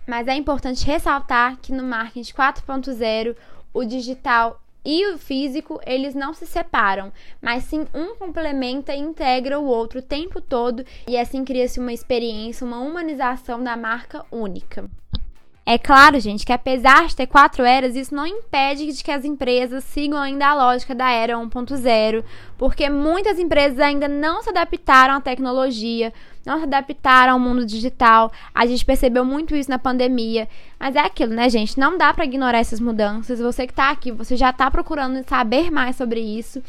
Mas 0.05 0.27
é 0.27 0.35
importante 0.35 0.85
ressaltar 0.85 1.57
que 1.61 1.71
no 1.71 1.83
marketing 1.83 2.33
4.0 2.33 3.35
o 3.73 3.85
digital 3.85 4.59
e 4.85 5.13
o 5.13 5.17
físico, 5.17 5.79
eles 5.85 6.13
não 6.13 6.33
se 6.33 6.45
separam, 6.45 7.13
mas 7.41 7.63
sim 7.63 7.87
um 7.93 8.17
complementa 8.17 8.93
e 8.93 8.99
integra 8.99 9.57
o 9.57 9.63
outro 9.65 9.99
o 9.99 10.03
tempo 10.03 10.41
todo 10.41 10.85
e 11.07 11.17
assim 11.17 11.45
cria-se 11.45 11.79
uma 11.79 11.93
experiência, 11.93 12.67
uma 12.67 12.81
humanização 12.81 13.63
da 13.63 13.77
marca 13.77 14.25
única. 14.29 14.89
É 15.65 15.77
claro, 15.77 16.19
gente, 16.19 16.45
que 16.45 16.51
apesar 16.51 17.07
de 17.07 17.15
ter 17.15 17.25
quatro 17.25 17.63
eras, 17.63 17.95
isso 17.95 18.13
não 18.13 18.27
impede 18.27 18.91
de 18.91 19.01
que 19.01 19.11
as 19.11 19.23
empresas 19.23 19.85
sigam 19.85 20.19
ainda 20.19 20.47
a 20.47 20.53
lógica 20.53 20.93
da 20.93 21.09
era 21.09 21.37
1.0, 21.37 22.21
porque 22.57 22.89
muitas 22.89 23.39
empresas 23.39 23.79
ainda 23.79 24.09
não 24.09 24.43
se 24.43 24.49
adaptaram 24.49 25.15
à 25.15 25.21
tecnologia, 25.21 26.11
não 26.45 26.57
se 26.57 26.63
adaptaram 26.65 27.33
ao 27.33 27.39
mundo 27.39 27.65
digital. 27.65 28.29
A 28.53 28.65
gente 28.65 28.83
percebeu 28.83 29.23
muito 29.23 29.55
isso 29.55 29.69
na 29.69 29.79
pandemia. 29.79 30.49
Mas 30.77 30.97
é 30.97 30.99
aquilo, 30.99 31.33
né, 31.33 31.49
gente? 31.49 31.79
Não 31.79 31.97
dá 31.97 32.13
para 32.13 32.25
ignorar 32.25 32.59
essas 32.59 32.81
mudanças. 32.81 33.39
Você 33.39 33.65
que 33.65 33.73
tá 33.73 33.89
aqui, 33.89 34.11
você 34.11 34.35
já 34.35 34.51
tá 34.51 34.69
procurando 34.69 35.23
saber 35.27 35.71
mais 35.71 35.95
sobre 35.95 36.19
isso. 36.19 36.61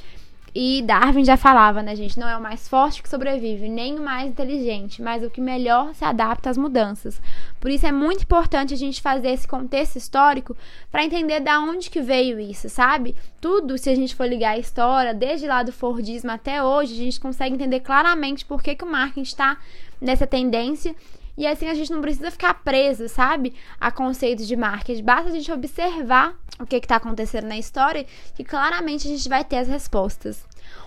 E 0.55 0.83
Darwin 0.83 1.25
já 1.25 1.37
falava, 1.37 1.83
né, 1.83 1.97
gente? 1.97 2.17
Não 2.17 2.29
é 2.29 2.37
o 2.37 2.41
mais 2.41 2.69
forte 2.69 3.03
que 3.03 3.09
sobrevive, 3.09 3.69
nem 3.69 3.99
o 3.99 4.03
mais 4.03 4.29
inteligente, 4.29 5.03
mas 5.03 5.25
o 5.25 5.29
que 5.29 5.41
melhor 5.41 5.93
se 5.95 6.05
adapta 6.05 6.49
às 6.49 6.57
mudanças. 6.57 7.21
Por 7.59 7.73
isso 7.73 7.85
é 7.85 7.91
muito 7.91 8.23
importante 8.23 8.73
a 8.73 8.77
gente 8.77 9.03
fazer 9.03 9.31
esse 9.31 9.49
contexto 9.49 9.97
histórico 9.97 10.57
para 10.93 11.05
entender 11.05 11.41
da 11.41 11.59
onde 11.59 11.91
que 11.91 12.01
veio 12.01 12.39
isso, 12.39 12.69
sabe? 12.69 13.17
Tudo, 13.41 13.77
se 13.77 13.91
a 13.91 13.97
gente 13.97 14.15
for 14.15 14.29
ligar 14.29 14.51
a 14.51 14.59
história, 14.59 15.13
desde 15.13 15.49
lá 15.49 15.65
do 15.65 15.73
Fordismo 15.73 16.31
até 16.31 16.63
hoje, 16.63 16.93
a 16.93 17.05
gente 17.05 17.21
consegue 17.21 17.57
entender 17.57 17.81
claramente 17.81 18.45
por 18.45 18.63
que, 18.63 18.77
que 18.77 18.85
o 18.85 18.91
marketing 18.91 19.23
está 19.23 19.59
nessa 20.01 20.27
tendência 20.27 20.95
e 21.37 21.47
assim 21.47 21.69
a 21.69 21.75
gente 21.75 21.93
não 21.93 22.01
precisa 22.01 22.31
ficar 22.31 22.55
preso, 22.55 23.09
sabe, 23.09 23.55
a 23.81 23.91
conceitos 23.91 24.47
de 24.47 24.57
marketing. 24.57 25.03
Basta 25.03 25.29
a 25.31 25.33
gente 25.33 25.51
observar 25.51 26.35
o 26.61 26.67
que 26.67 26.77
está 26.77 26.97
acontecendo 26.97 27.47
na 27.47 27.59
história 27.59 28.07
que 28.35 28.45
claramente 28.45 29.07
a 29.09 29.11
gente 29.11 29.29
vai 29.29 29.45
ter 29.45 29.57
as 29.57 29.69
respostas. 29.69 30.45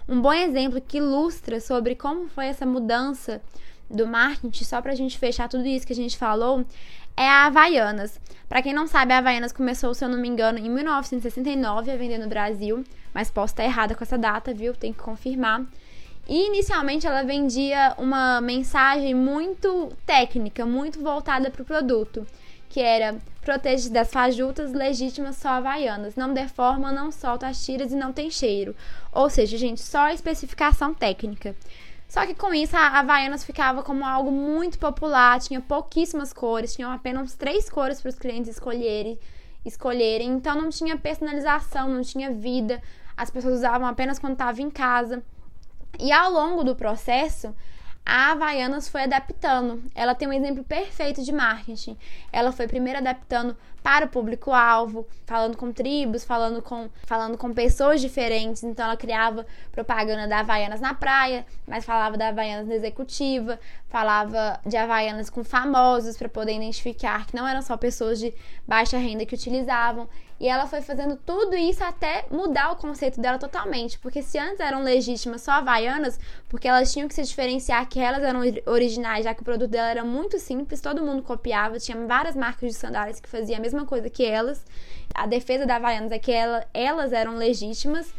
Um 0.08 0.22
bom 0.22 0.34
exemplo 0.34 0.82
que 0.82 0.98
ilustra 0.98 1.60
sobre 1.60 1.96
como 1.96 2.30
foi 2.30 2.46
essa 2.46 2.66
mudança 2.66 3.42
do 3.90 4.08
marketing, 4.08 4.64
só 4.64 4.82
para 4.82 4.92
a 4.92 4.96
gente 4.96 5.18
fechar 5.18 5.48
tudo 5.50 5.66
isso 5.66 5.86
que 5.86 5.94
a 5.94 5.96
gente 5.96 6.18
falou, 6.18 6.66
é 7.16 7.28
a 7.28 7.46
Havaianas. 7.46 8.20
Para 8.48 8.62
quem 8.62 8.74
não 8.74 8.88
sabe, 8.88 9.12
a 9.14 9.18
Havaianas 9.18 9.52
começou, 9.52 9.94
se 9.94 10.06
eu 10.06 10.10
não 10.10 10.20
me 10.20 10.28
engano, 10.28 10.60
em 10.60 10.70
1969 10.70 11.92
a 11.92 11.98
vender 11.98 12.18
no 12.18 12.28
Brasil, 12.28 12.84
mas 13.14 13.32
posso 13.32 13.54
estar 13.54 13.64
errada 13.64 13.96
com 13.96 14.04
essa 14.04 14.18
data, 14.18 14.54
viu? 14.54 14.74
Tem 14.74 14.94
que 14.94 15.00
confirmar. 15.00 15.66
E 16.28 16.48
inicialmente 16.48 17.08
ela 17.08 17.24
vendia 17.24 17.96
uma 17.98 18.42
mensagem 18.42 19.14
muito 19.14 19.90
técnica, 20.06 20.66
muito 20.66 21.00
voltada 21.02 21.50
para 21.50 21.62
o 21.62 21.66
produto, 21.66 22.28
que 22.68 22.82
era 22.82 23.16
protege 23.42 23.90
das 23.90 24.12
fajutas 24.12 24.74
legítimas 24.74 25.38
só 25.38 25.50
havaianas, 25.50 26.18
não 26.18 26.34
deforma, 26.34 26.92
não 26.92 27.14
solta 27.14 27.48
as 27.48 27.64
tiras 27.64 27.94
e 27.94 27.96
não 27.96 28.12
tem 28.12 28.30
cheiro. 28.30 28.76
Ou 29.12 29.30
seja, 29.30 29.58
gente, 29.58 29.82
só 29.82 30.10
especificação 30.10 30.94
técnica. 30.94 31.56
Só 32.10 32.26
que 32.26 32.34
com 32.34 32.54
isso 32.54 32.76
a 32.76 33.00
Havaianas 33.00 33.44
ficava 33.44 33.84
como 33.84 34.06
algo 34.06 34.32
muito 34.32 34.80
popular, 34.80 35.40
tinha 35.42 35.60
pouquíssimas 35.60 36.32
cores, 36.32 36.74
tinham 36.74 36.92
apenas 36.92 37.36
três 37.36 37.70
cores 37.70 38.02
para 38.02 38.10
os 38.10 38.16
clientes 38.16 38.52
escolherem, 38.52 39.20
escolherem, 39.66 40.30
então 40.30 40.56
não 40.56 40.70
tinha 40.70 40.98
personalização, 40.98 41.90
não 41.90 42.02
tinha 42.02 42.32
vida, 42.32 42.82
as 43.16 43.30
pessoas 43.30 43.56
usavam 43.56 43.86
apenas 43.86 44.20
quando 44.20 44.34
estavam 44.34 44.66
em 44.66 44.70
casa. 44.70 45.22
E 46.00 46.12
ao 46.12 46.32
longo 46.32 46.64
do 46.64 46.76
processo, 46.76 47.54
a 48.06 48.32
Havaianas 48.32 48.88
foi 48.88 49.04
adaptando. 49.04 49.84
Ela 49.94 50.16
tem 50.16 50.28
um 50.30 50.34
exemplo 50.34 50.64
perfeito 50.64 51.22
de 51.24 51.34
marketing. 51.34 51.98
Ela 52.32 52.54
foi 52.54 52.66
primeiro 52.66 53.00
adaptando 53.00 53.58
para 53.84 54.06
o 54.06 54.10
público-alvo, 54.10 55.06
falando 55.26 55.58
com 55.58 55.74
tribos, 55.74 56.24
falando 56.24 56.62
com, 56.62 56.90
falando 57.06 57.38
com 57.38 57.54
pessoas 57.54 58.00
diferentes. 58.00 58.64
Então, 58.64 58.86
ela 58.86 58.96
criava 58.96 59.46
propaganda 59.74 60.26
da 60.26 60.40
Havaianas 60.40 60.80
na 60.80 60.94
praia, 60.94 61.46
mas 61.68 61.84
falava 61.84 62.18
da 62.18 62.30
Havaianas 62.30 62.68
na 62.68 62.76
executiva, 62.76 63.60
falava 63.90 64.60
de 64.66 64.78
Havaianas 64.78 65.30
com 65.30 65.44
famosos 65.44 66.16
para 66.16 66.30
poder 66.30 66.56
identificar 66.56 67.26
que 67.26 67.36
não 67.36 67.46
eram 67.46 67.62
só 67.62 67.76
pessoas 67.76 68.20
de 68.20 68.34
baixa 68.66 68.98
renda 68.98 69.26
que 69.26 69.36
utilizavam. 69.36 70.08
E 70.40 70.48
ela 70.48 70.68
foi 70.68 70.82
fazendo 70.82 71.18
tudo 71.18 71.56
isso 71.56 71.84
até 71.84 72.26
mudar 72.30 72.72
o 72.72 72.76
conceito 72.76 73.20
dela 73.20 73.40
totalmente. 73.40 73.98
Porque 73.98 74.22
se 74.22 74.38
antes 74.38 74.60
eram 74.60 74.84
legítimas 74.84 75.42
só 75.42 75.52
havaianas, 75.52 76.20
porque 76.48 76.68
elas 76.68 76.94
tinham 76.94 77.08
que 77.08 77.16
se 77.16 77.24
diferenciar 77.24 77.88
que 77.90 78.00
elas 78.00 78.24
eram 78.24 78.42
originais, 78.66 79.24
já 79.24 79.34
que 79.34 79.42
o 79.42 79.46
produto 79.46 79.70
dela 79.70 79.90
era 79.90 80.04
muito 80.04 80.38
simples, 80.38 80.80
todo 80.80 81.04
mundo 81.04 81.24
copiava, 81.24 81.80
tinha 81.80 81.98
várias 82.06 82.36
marcas 82.36 82.72
de 82.72 82.78
sandálias 82.78 83.20
que 83.20 83.28
faziam 83.28 83.58
a 83.58 83.62
mesma 83.62 83.86
coisa 83.86 84.10
que 84.10 84.24
elas. 84.24 84.64
A 85.14 85.26
defesa 85.26 85.66
da 85.66 85.78
Havaianas 85.78 86.12
é 86.12 86.20
que 86.20 86.32
ela, 86.32 86.66
elas 86.74 87.14
eram 87.14 87.36
legítimas. 87.36 88.14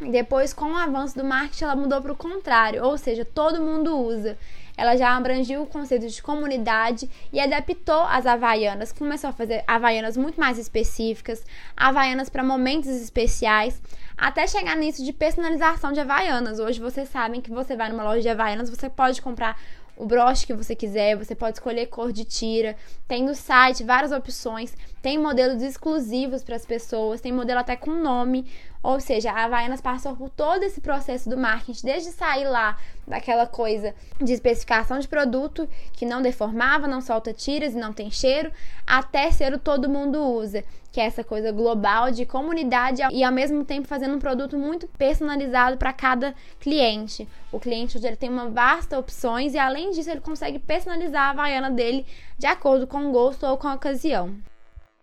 Depois, 0.00 0.52
com 0.52 0.72
o 0.72 0.76
avanço 0.76 1.16
do 1.16 1.24
marketing, 1.24 1.64
ela 1.64 1.76
mudou 1.76 2.00
para 2.00 2.12
o 2.12 2.16
contrário, 2.16 2.84
ou 2.84 2.98
seja, 2.98 3.24
todo 3.24 3.60
mundo 3.60 3.96
usa 3.96 4.36
ela 4.76 4.96
já 4.96 5.16
abrangiu 5.16 5.62
o 5.62 5.66
conceito 5.66 6.08
de 6.08 6.22
comunidade 6.22 7.08
e 7.32 7.40
adaptou 7.40 8.02
as 8.02 8.26
havaianas, 8.26 8.92
começou 8.92 9.30
a 9.30 9.32
fazer 9.32 9.62
havaianas 9.66 10.16
muito 10.16 10.38
mais 10.38 10.58
específicas, 10.58 11.44
havaianas 11.76 12.28
para 12.28 12.42
momentos 12.42 12.88
especiais, 12.88 13.80
até 14.16 14.46
chegar 14.46 14.76
nisso 14.76 15.04
de 15.04 15.12
personalização 15.12 15.92
de 15.92 16.00
havaianas. 16.00 16.58
Hoje 16.58 16.80
vocês 16.80 17.08
sabem 17.08 17.40
que 17.40 17.50
você 17.50 17.76
vai 17.76 17.88
numa 17.88 18.04
loja 18.04 18.20
de 18.20 18.28
havaianas, 18.28 18.70
você 18.70 18.88
pode 18.88 19.22
comprar 19.22 19.58
o 19.96 20.06
broche 20.06 20.46
que 20.46 20.54
você 20.54 20.74
quiser, 20.74 21.16
você 21.16 21.34
pode 21.34 21.56
escolher 21.56 21.86
cor 21.86 22.12
de 22.12 22.24
tira. 22.24 22.76
Tem 23.06 23.22
no 23.22 23.34
site 23.34 23.84
várias 23.84 24.12
opções, 24.12 24.74
tem 25.00 25.18
modelos 25.18 25.62
exclusivos 25.62 26.42
para 26.42 26.56
as 26.56 26.66
pessoas, 26.66 27.20
tem 27.20 27.32
modelo 27.32 27.60
até 27.60 27.76
com 27.76 27.90
nome. 27.90 28.50
Ou 28.82 29.00
seja, 29.00 29.30
a 29.30 29.44
Havaianas 29.44 29.80
passou 29.80 30.14
por 30.14 30.28
todo 30.28 30.62
esse 30.62 30.80
processo 30.80 31.30
do 31.30 31.38
marketing, 31.38 31.86
desde 31.86 32.10
sair 32.10 32.46
lá 32.46 32.76
daquela 33.06 33.46
coisa 33.46 33.94
de 34.20 34.32
especificação 34.32 34.98
de 34.98 35.08
produto 35.08 35.68
que 35.92 36.04
não 36.04 36.20
deformava, 36.20 36.86
não 36.86 37.00
solta 37.00 37.32
tiras 37.32 37.72
e 37.72 37.78
não 37.78 37.92
tem 37.92 38.10
cheiro, 38.10 38.52
até 38.86 39.30
ser 39.30 39.54
o 39.54 39.58
todo 39.58 39.88
mundo 39.88 40.22
usa, 40.22 40.64
que 40.94 41.00
é 41.00 41.06
essa 41.06 41.24
coisa 41.24 41.50
global 41.50 42.12
de 42.12 42.24
comunidade 42.24 43.02
e 43.10 43.24
ao 43.24 43.32
mesmo 43.32 43.64
tempo 43.64 43.88
fazendo 43.88 44.14
um 44.14 44.20
produto 44.20 44.56
muito 44.56 44.86
personalizado 44.86 45.76
para 45.76 45.92
cada 45.92 46.32
cliente. 46.60 47.28
O 47.50 47.58
cliente 47.58 47.98
hoje 47.98 48.06
ele 48.06 48.14
tem 48.14 48.30
uma 48.30 48.48
vasta 48.48 48.96
opções 48.96 49.54
e 49.54 49.58
além 49.58 49.90
disso 49.90 50.08
ele 50.08 50.20
consegue 50.20 50.60
personalizar 50.60 51.22
a 51.22 51.30
Havaiana 51.30 51.68
dele 51.68 52.06
de 52.38 52.46
acordo 52.46 52.86
com 52.86 53.08
o 53.08 53.10
gosto 53.10 53.44
ou 53.44 53.56
com 53.58 53.66
a 53.66 53.74
ocasião. 53.74 54.36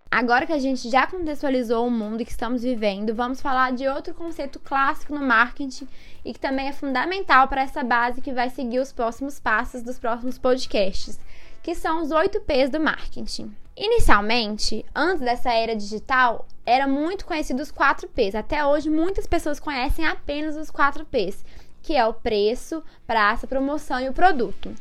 Agora 0.09 0.45
que 0.45 0.53
a 0.53 0.59
gente 0.59 0.89
já 0.89 1.05
contextualizou 1.05 1.85
o 1.85 1.91
mundo 1.91 2.23
que 2.23 2.31
estamos 2.31 2.63
vivendo, 2.63 3.13
vamos 3.13 3.41
falar 3.41 3.73
de 3.73 3.85
outro 3.85 4.13
conceito 4.13 4.61
clássico 4.61 5.13
no 5.13 5.19
marketing 5.19 5.89
e 6.23 6.31
que 6.31 6.39
também 6.39 6.69
é 6.69 6.73
fundamental 6.73 7.49
para 7.49 7.63
essa 7.63 7.83
base 7.83 8.21
que 8.21 8.31
vai 8.31 8.49
seguir 8.49 8.79
os 8.79 8.93
próximos 8.93 9.41
passos 9.41 9.81
dos 9.83 9.99
próximos 9.99 10.37
podcasts, 10.37 11.19
que 11.61 11.75
são 11.75 12.01
os 12.01 12.11
8 12.11 12.39
P's 12.39 12.69
do 12.69 12.79
marketing. 12.79 13.53
Inicialmente, 13.75 14.85
antes 14.93 15.21
dessa 15.21 15.51
era 15.51 15.75
digital, 15.75 16.45
era 16.65 16.85
muito 16.87 17.25
conhecido 17.25 17.61
os 17.61 17.71
4 17.71 18.07
P's. 18.09 18.35
Até 18.35 18.65
hoje, 18.65 18.89
muitas 18.89 19.25
pessoas 19.25 19.59
conhecem 19.59 20.05
apenas 20.05 20.57
os 20.57 20.69
4 20.69 21.05
P's, 21.05 21.43
que 21.81 21.95
é 21.95 22.05
o 22.05 22.13
preço, 22.13 22.83
praça, 23.07 23.47
promoção 23.47 23.99
e 23.99 24.09
o 24.09 24.13
produto. 24.13 24.73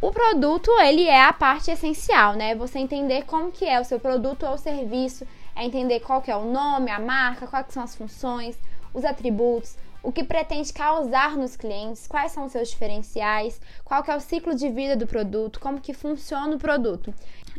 O 0.00 0.10
produto, 0.10 0.70
ele 0.80 1.06
é 1.06 1.24
a 1.24 1.32
parte 1.32 1.70
essencial, 1.70 2.34
né? 2.34 2.54
Você 2.54 2.78
entender 2.78 3.24
como 3.24 3.52
que 3.52 3.64
é 3.64 3.80
o 3.80 3.84
seu 3.84 3.98
produto 3.98 4.44
ou 4.44 4.58
serviço, 4.58 5.26
é 5.54 5.64
entender 5.64 6.00
qual 6.00 6.20
que 6.20 6.30
é 6.30 6.36
o 6.36 6.44
nome, 6.44 6.90
a 6.90 6.98
marca, 6.98 7.46
quais 7.46 7.66
são 7.70 7.82
as 7.82 7.94
funções, 7.94 8.58
os 8.92 9.04
atributos, 9.04 9.76
o 10.02 10.12
que 10.12 10.22
pretende 10.22 10.72
causar 10.72 11.36
nos 11.36 11.56
clientes, 11.56 12.06
quais 12.06 12.32
são 12.32 12.44
os 12.44 12.52
seus 12.52 12.68
diferenciais, 12.68 13.60
qual 13.84 14.02
que 14.02 14.10
é 14.10 14.16
o 14.16 14.20
ciclo 14.20 14.54
de 14.54 14.68
vida 14.68 14.94
do 14.94 15.06
produto, 15.06 15.58
como 15.58 15.80
que 15.80 15.94
funciona 15.94 16.54
o 16.54 16.58
produto. 16.58 17.14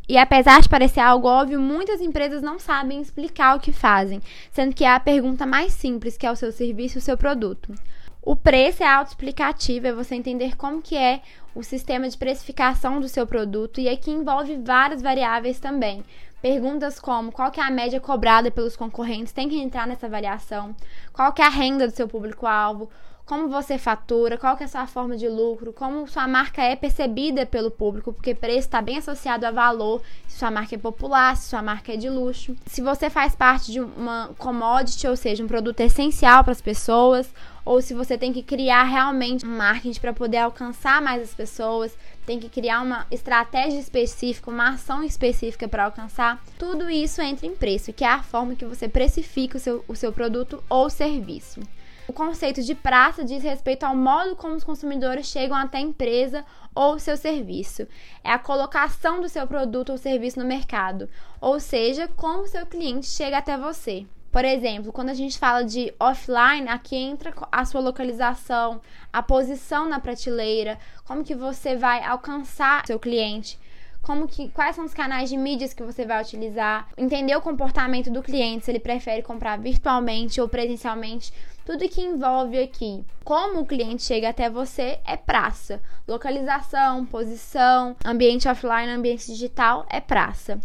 E 0.09 0.17
apesar 0.17 0.61
de 0.61 0.69
parecer 0.69 1.01
algo 1.01 1.27
óbvio, 1.27 1.59
muitas 1.59 1.99
empresas 1.99 2.41
não 2.41 2.57
sabem 2.57 3.01
explicar 3.01 3.57
o 3.57 3.59
que 3.59 3.73
fazem, 3.73 4.21
sendo 4.51 4.73
que 4.73 4.85
é 4.85 4.89
a 4.89 4.99
pergunta 4.99 5.45
mais 5.45 5.73
simples, 5.73 6.15
que 6.15 6.25
é 6.25 6.31
o 6.31 6.35
seu 6.35 6.51
serviço 6.51 6.97
o 6.97 7.01
seu 7.01 7.17
produto. 7.17 7.73
O 8.21 8.35
preço 8.35 8.83
é 8.83 8.87
autoexplicativo, 8.87 9.87
é 9.87 9.93
você 9.93 10.15
entender 10.15 10.55
como 10.55 10.81
que 10.81 10.97
é 10.97 11.21
o 11.55 11.63
sistema 11.63 12.09
de 12.09 12.17
precificação 12.17 12.99
do 12.99 13.07
seu 13.07 13.25
produto 13.25 13.79
e 13.79 13.89
aqui 13.89 14.11
envolve 14.11 14.57
várias 14.57 15.01
variáveis 15.01 15.59
também. 15.59 16.03
Perguntas 16.41 16.99
como 16.99 17.31
qual 17.31 17.51
que 17.51 17.59
é 17.59 17.63
a 17.63 17.71
média 17.71 17.99
cobrada 17.99 18.51
pelos 18.51 18.75
concorrentes 18.75 19.33
tem 19.33 19.49
que 19.49 19.59
entrar 19.59 19.87
nessa 19.87 20.05
avaliação, 20.05 20.75
qual 21.11 21.33
que 21.33 21.41
é 21.41 21.45
a 21.45 21.49
renda 21.49 21.87
do 21.87 21.95
seu 21.95 22.07
público-alvo, 22.07 22.89
como 23.27 23.49
você 23.49 23.77
fatura, 23.77 24.37
qual 24.37 24.55
que 24.55 24.63
é 24.63 24.65
a 24.65 24.69
sua 24.69 24.87
forma 24.87 25.17
de 25.17 25.27
lucro, 25.27 25.73
como 25.73 26.07
sua 26.07 26.25
marca 26.29 26.63
é 26.63 26.77
percebida 26.77 27.45
pelo 27.45 27.69
público, 27.69 28.13
porque 28.13 28.33
preço 28.33 28.59
está 28.59 28.81
bem 28.81 28.97
associado 28.97 29.45
a 29.45 29.51
valor, 29.51 30.01
se 30.25 30.39
sua 30.39 30.49
marca 30.49 30.75
é 30.75 30.77
popular, 30.77 31.35
se 31.35 31.49
sua 31.49 31.61
marca 31.61 31.93
é 31.93 31.97
de 31.97 32.09
luxo. 32.09 32.55
Se 32.65 32.81
você 32.81 33.09
faz 33.09 33.35
parte 33.35 33.69
de 33.69 33.81
uma 33.81 34.29
commodity, 34.37 35.05
ou 35.07 35.17
seja, 35.17 35.43
um 35.43 35.47
produto 35.47 35.81
essencial 35.81 36.41
para 36.41 36.53
as 36.53 36.61
pessoas, 36.61 37.29
ou 37.65 37.81
se 37.81 37.93
você 37.93 38.17
tem 38.17 38.31
que 38.31 38.41
criar 38.41 38.83
realmente 38.83 39.45
um 39.45 39.57
marketing 39.57 39.99
para 39.99 40.13
poder 40.13 40.37
alcançar 40.37 41.01
mais 41.01 41.21
as 41.21 41.35
pessoas, 41.35 41.97
tem 42.25 42.39
que 42.39 42.47
criar 42.47 42.81
uma 42.81 43.05
estratégia 43.11 43.77
específica, 43.77 44.49
uma 44.49 44.69
ação 44.69 45.03
específica 45.03 45.67
para 45.67 45.83
alcançar. 45.83 46.41
Tudo 46.57 46.89
isso 46.89 47.21
entra 47.21 47.45
em 47.45 47.53
preço, 47.53 47.91
que 47.91 48.05
é 48.05 48.09
a 48.09 48.23
forma 48.23 48.55
que 48.55 48.65
você 48.65 48.87
precifica 48.87 49.57
o 49.57 49.59
seu, 49.59 49.83
o 49.85 49.95
seu 49.97 50.13
produto 50.13 50.63
ou 50.69 50.89
serviço. 50.89 51.59
O 52.07 52.13
conceito 52.13 52.63
de 52.63 52.73
praça 52.73 53.25
diz 53.25 53.43
respeito 53.43 53.83
ao 53.83 53.93
modo 53.93 54.33
como 54.33 54.55
os 54.55 54.63
consumidores 54.63 55.27
chegam 55.27 55.57
até 55.57 55.77
a 55.77 55.81
empresa 55.81 56.45
ou 56.73 56.97
seu 56.97 57.17
serviço. 57.17 57.85
É 58.23 58.31
a 58.31 58.39
colocação 58.39 59.19
do 59.19 59.27
seu 59.27 59.45
produto 59.45 59.89
ou 59.89 59.97
serviço 59.97 60.39
no 60.39 60.45
mercado, 60.45 61.09
ou 61.41 61.59
seja, 61.59 62.07
como 62.07 62.43
o 62.43 62.47
seu 62.47 62.65
cliente 62.65 63.07
chega 63.07 63.39
até 63.39 63.57
você. 63.57 64.05
Por 64.31 64.45
exemplo, 64.45 64.93
quando 64.93 65.09
a 65.09 65.13
gente 65.13 65.37
fala 65.37 65.65
de 65.65 65.93
offline, 65.99 66.69
aqui 66.69 66.95
entra 66.95 67.33
a 67.51 67.65
sua 67.65 67.81
localização, 67.81 68.79
a 69.11 69.21
posição 69.21 69.89
na 69.89 69.99
prateleira, 69.99 70.79
como 71.05 71.25
que 71.25 71.35
você 71.35 71.75
vai 71.75 72.01
alcançar 72.05 72.85
seu 72.87 72.99
cliente 72.99 73.59
como 74.07 74.25
que 74.25 74.47
quais 74.49 74.73
são 74.73 74.85
os 74.85 74.93
canais 74.93 75.29
de 75.29 75.35
mídias 75.35 75.73
que 75.73 75.83
você 75.83 76.05
vai 76.05 76.21
utilizar, 76.21 76.87
entender 76.97 77.35
o 77.35 77.41
comportamento 77.41 78.09
do 78.09 78.23
cliente, 78.23 78.63
se 78.63 78.71
ele 78.71 78.79
prefere 78.79 79.21
comprar 79.21 79.59
virtualmente 79.59 80.39
ou 80.39 80.47
presencialmente, 80.47 81.33
tudo 81.67 81.89
que 81.89 81.99
envolve 81.99 82.57
aqui. 82.57 83.03
Como 83.25 83.59
o 83.59 83.65
cliente 83.65 84.01
chega 84.01 84.29
até 84.29 84.49
você 84.49 84.99
é 85.05 85.17
praça. 85.17 85.81
Localização, 86.07 87.05
posição, 87.05 87.93
ambiente 88.05 88.47
offline, 88.47 88.89
ambiente 88.89 89.25
digital 89.25 89.85
é 89.89 89.99
praça. 89.99 90.61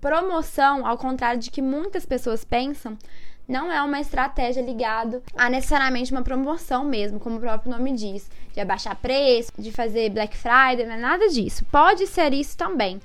Promoção, 0.00 0.86
ao 0.86 0.96
contrário 0.96 1.38
de 1.38 1.50
que 1.50 1.60
muitas 1.60 2.06
pessoas 2.06 2.42
pensam, 2.42 2.96
não 3.46 3.70
é 3.70 3.82
uma 3.82 4.00
estratégia 4.00 4.62
ligada 4.62 5.22
a 5.36 5.50
necessariamente 5.50 6.10
uma 6.10 6.22
promoção 6.22 6.84
mesmo, 6.84 7.20
como 7.20 7.36
o 7.36 7.40
próprio 7.40 7.70
nome 7.70 7.92
diz, 7.92 8.30
de 8.54 8.60
abaixar 8.60 8.96
preço, 8.96 9.52
de 9.58 9.70
fazer 9.70 10.08
Black 10.08 10.34
Friday, 10.34 10.86
não 10.86 10.94
é 10.94 10.98
nada 10.98 11.28
disso. 11.28 11.66
Pode 11.66 12.06
ser 12.06 12.32
isso 12.32 12.56
também. 12.56 12.98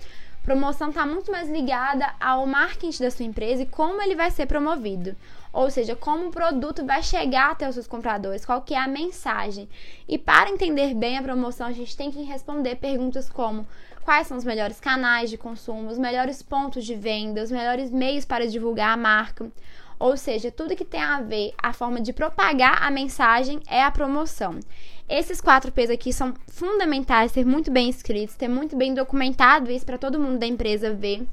Promoção 0.45 0.89
está 0.89 1.06
muito 1.06 1.32
mais 1.32 1.50
ligada 1.50 2.13
ao 2.19 2.45
marketing 2.45 3.02
da 3.02 3.12
sua 3.12 3.26
empresa 3.26 3.63
e 3.63 3.65
como 3.65 4.02
ele 4.02 4.15
vai 4.15 4.30
ser 4.32 4.45
promovido. 4.45 5.15
Ou 5.56 5.72
seja, 5.72 5.96
como 5.96 6.28
o 6.28 6.32
produto 6.32 6.86
vai 6.86 7.02
chegar 7.02 7.52
até 7.52 7.65
os 7.65 7.76
seus 7.76 7.88
compradores, 7.88 8.46
qual 8.46 8.62
que 8.62 8.74
é 8.74 8.78
a 8.78 8.89
mensagem. 8.89 9.70
E 10.06 10.18
para 10.18 10.50
entender 10.50 10.94
bem 10.94 11.18
a 11.18 11.22
promoção, 11.22 11.68
a 11.68 11.72
gente 11.72 11.96
tem 11.96 12.12
que 12.12 12.22
responder 12.24 12.76
perguntas 12.76 13.30
como 13.30 13.65
quais 14.04 14.28
são 14.28 14.36
os 14.36 14.44
melhores 14.44 14.82
canais 14.82 15.30
de 15.30 15.38
consumo, 15.38 15.89
os 15.89 15.98
melhores 15.98 16.44
pontos 16.44 16.84
de 16.84 16.94
venda, 16.94 17.41
os 17.41 17.52
melhores 17.52 17.89
meios 17.89 18.26
para 18.26 18.46
divulgar 18.46 18.91
a 18.91 18.98
marca. 18.98 19.50
Ou 19.98 20.18
seja, 20.18 20.52
tudo 20.52 20.76
que 20.76 20.84
tem 20.84 21.02
a 21.02 21.22
ver 21.22 21.54
a 21.58 21.72
forma 21.72 22.02
de 22.02 22.12
propagar 22.12 22.84
a 22.84 22.91
mensagem 22.91 23.62
é 23.65 23.82
a 23.82 23.89
promoção. 23.89 24.60
Esses 25.08 25.39
quatro 25.39 25.72
P's 25.72 25.91
aqui 25.91 26.12
são 26.12 26.34
fundamentais, 26.48 27.32
ter 27.32 27.46
muito 27.46 27.70
bem 27.70 27.88
escritos, 27.89 28.36
ter 28.36 28.48
muito 28.48 28.76
bem 28.76 28.94
documentado 28.94 29.72
isso 29.72 29.86
para 29.86 30.00
todo 30.00 30.20
mundo 30.20 30.39
da 30.39 30.48
empresa 30.48 30.94
ver. 30.94 31.28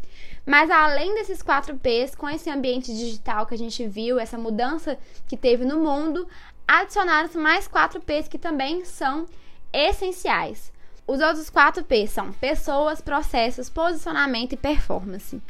Mas 0.45 0.71
além 0.71 1.15
desses 1.15 1.43
quatro 1.43 1.77
P's, 1.79 2.15
com 2.15 2.29
esse 2.29 2.51
ambiente 2.51 2.93
digital 2.93 3.47
que 3.47 3.55
a 3.55 3.59
gente 3.59 3.87
viu, 3.87 4.19
essa 4.19 4.37
mudança 4.37 4.99
que 5.27 5.39
teve 5.39 5.65
no 5.65 5.81
mundo, 5.81 6.29
adicionaram-se 6.69 7.39
mais 7.39 7.67
quatro 7.67 8.01
P's 8.01 8.29
que 8.29 8.39
também 8.39 8.85
são 8.85 9.27
essenciais. 9.73 10.71
Os 11.07 11.21
outros 11.21 11.49
quatro 11.49 11.83
P's 11.83 12.11
são 12.11 12.31
pessoas, 12.33 13.01
processos, 13.01 13.71
posicionamento 13.71 14.53
e 14.53 14.57
performance. 14.57 15.41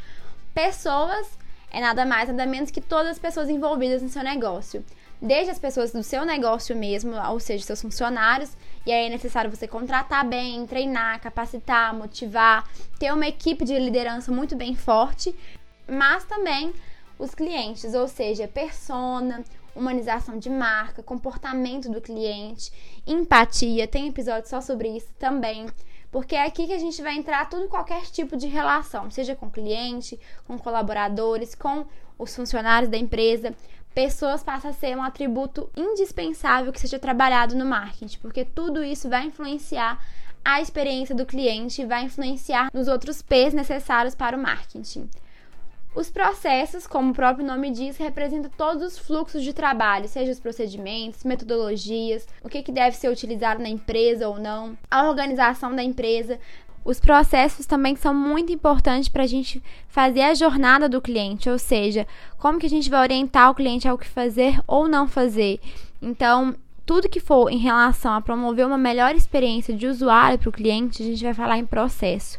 Pessoas 0.55 1.27
é 1.73 1.81
nada 1.81 2.05
mais, 2.05 2.29
nada 2.29 2.45
menos 2.45 2.71
que 2.71 2.81
todas 2.81 3.13
as 3.13 3.19
pessoas 3.19 3.49
envolvidas 3.49 4.03
no 4.03 4.09
seu 4.09 4.23
negócio. 4.23 4.85
Desde 5.21 5.51
as 5.51 5.59
pessoas 5.59 5.93
do 5.93 6.03
seu 6.03 6.25
negócio 6.25 6.77
mesmo, 6.77 7.13
ou 7.31 7.41
seja, 7.41 7.65
seus 7.65 7.81
funcionários, 7.81 8.57
e 8.85 8.93
aí 8.93 9.07
é 9.07 9.09
necessário 9.09 9.51
você 9.51 9.67
contratar 9.67 10.27
bem, 10.27 10.67
treinar, 10.67 11.21
capacitar, 11.21 11.95
motivar, 11.95 12.69
ter 12.99 13.13
uma 13.13 13.27
equipe 13.27 13.65
de 13.65 13.79
liderança 13.79 14.31
muito 14.31 14.55
bem 14.57 14.75
forte, 14.75 15.35
mas 15.89 16.25
também 16.25 16.75
os 17.19 17.35
clientes, 17.35 17.95
ou 17.95 18.09
seja, 18.09 18.49
persona, 18.49 19.45
humanização 19.75 20.39
de 20.39 20.51
marca, 20.51 21.03
comportamento 21.03 21.89
do 21.89 22.01
cliente, 22.01 22.73
empatia, 23.07 23.87
tem 23.87 24.09
episódio 24.09 24.51
só 24.51 24.61
sobre 24.61 24.89
isso 24.89 25.09
também 25.19 25.67
porque 26.13 26.37
é 26.37 26.45
aqui 26.45 26.67
que 26.67 26.75
a 26.75 26.79
gente 26.79 27.01
vai 27.01 27.17
entrar 27.17 27.49
tudo 27.49 27.67
qualquer 27.69 28.03
tipo 28.03 28.37
de 28.37 28.47
relação, 28.47 29.11
seja 29.11 29.35
com 29.35 29.51
cliente, 29.51 30.21
com 30.47 30.59
colaboradores, 30.59 31.55
com 31.55 31.87
os 32.19 32.37
funcionários 32.37 32.91
da 32.91 32.99
empresa. 32.99 33.55
Pessoas 33.95 34.43
passa 34.43 34.69
a 34.69 34.73
ser 34.75 34.95
um 34.95 35.03
atributo 35.03 35.71
indispensável 35.75 36.71
que 36.71 36.81
seja 36.81 36.99
trabalhado 36.99 37.57
no 37.57 37.65
marketing, 37.65 38.19
porque 38.19 38.45
tudo 38.45 38.85
isso 38.85 39.09
vai 39.09 39.25
influenciar 39.25 39.99
a 40.45 40.61
experiência 40.61 41.15
do 41.15 41.25
cliente 41.25 41.81
e 41.81 41.87
vai 41.87 42.05
influenciar 42.05 42.71
nos 42.75 42.89
outros 42.89 43.23
P's 43.23 43.55
necessários 43.55 44.15
para 44.15 44.37
o 44.37 44.41
marketing. 44.41 45.09
Os 45.95 46.11
processos, 46.11 46.87
como 46.87 47.11
o 47.11 47.15
próprio 47.15 47.47
nome 47.47 47.71
diz, 47.71 47.99
representam 47.99 48.51
todos 48.57 48.83
os 48.83 48.99
fluxos 48.99 49.43
de 49.45 49.53
trabalho, 49.53 50.09
seja 50.09 50.33
os 50.33 50.41
procedimentos, 50.41 51.23
metodologias, 51.23 52.27
o 52.43 52.49
que, 52.49 52.63
que 52.63 52.73
deve 52.73 52.97
ser 52.97 53.11
utilizado 53.11 53.63
na 53.63 53.69
empresa 53.69 54.27
ou 54.27 54.39
não, 54.39 54.77
a 54.91 55.07
organização 55.07 55.77
da 55.77 55.83
empresa. 55.83 56.39
Os 56.83 56.99
processos 56.99 57.67
também 57.67 57.95
são 57.95 58.15
muito 58.15 58.51
importantes 58.51 59.11
para 59.11 59.25
a 59.25 59.27
gente 59.27 59.63
fazer 59.87 60.23
a 60.23 60.35
jornada 60.35 60.89
do 60.89 61.01
cliente, 61.01 61.51
ou 61.51 61.59
seja, 61.59 62.07
como 62.39 62.59
que 62.59 62.67
a 62.67 62.71
gente 62.71 62.89
vai 62.89 63.01
orientar 63.03 63.51
o 63.51 63.55
cliente 63.55 63.87
ao 63.87 63.99
que 63.99 64.09
fazer 64.09 64.61
ou 64.67 64.89
não 64.89 65.07
fazer. 65.07 65.61
Então, 66.01 66.57
tudo 66.87 67.09
que 67.09 67.21
for 67.21 67.51
em 67.51 67.59
relação 67.59 68.15
a 68.15 68.21
promover 68.21 68.67
uma 68.67 68.79
melhor 68.79 69.15
experiência 69.15 69.75
de 69.75 69.87
usuário 69.87 70.39
para 70.39 70.49
o 70.49 70.53
cliente, 70.53 71.03
a 71.03 71.07
gente 71.07 71.23
vai 71.23 71.35
falar 71.35 71.59
em 71.59 71.67
processo. 71.67 72.39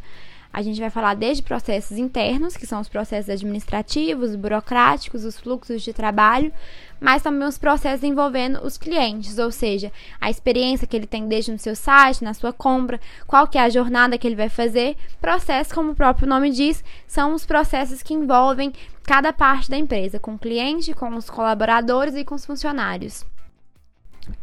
A 0.53 0.61
gente 0.61 0.79
vai 0.79 0.91
falar 0.91 1.15
desde 1.15 1.41
processos 1.41 1.97
internos, 1.97 2.55
que 2.55 2.67
são 2.67 2.79
os 2.79 2.87
processos 2.87 3.31
administrativos, 3.31 4.35
burocráticos, 4.35 5.25
os 5.25 5.39
fluxos 5.39 5.81
de 5.81 5.91
trabalho, 5.91 6.53
mas 7.01 7.23
também 7.23 7.47
os 7.47 7.57
processos 7.57 8.03
envolvendo 8.03 8.63
os 8.63 8.77
clientes, 8.77 9.39
ou 9.39 9.51
seja, 9.51 9.91
a 10.21 10.29
experiência 10.29 10.85
que 10.85 10.95
ele 10.95 11.07
tem 11.07 11.27
desde 11.27 11.51
no 11.51 11.57
seu 11.57 11.75
site, 11.75 12.23
na 12.23 12.35
sua 12.35 12.53
compra, 12.53 13.01
qual 13.25 13.47
que 13.47 13.57
é 13.57 13.61
a 13.61 13.69
jornada 13.69 14.15
que 14.15 14.27
ele 14.27 14.35
vai 14.35 14.47
fazer. 14.47 14.95
Processos, 15.19 15.73
como 15.73 15.93
o 15.93 15.95
próprio 15.95 16.27
nome 16.27 16.51
diz, 16.51 16.83
são 17.07 17.33
os 17.33 17.47
processos 17.47 18.03
que 18.03 18.13
envolvem 18.13 18.71
cada 19.01 19.33
parte 19.33 19.71
da 19.71 19.77
empresa, 19.77 20.19
com 20.19 20.35
o 20.35 20.39
cliente, 20.39 20.93
com 20.93 21.09
os 21.15 21.31
colaboradores 21.31 22.13
e 22.15 22.23
com 22.23 22.35
os 22.35 22.45
funcionários. 22.45 23.25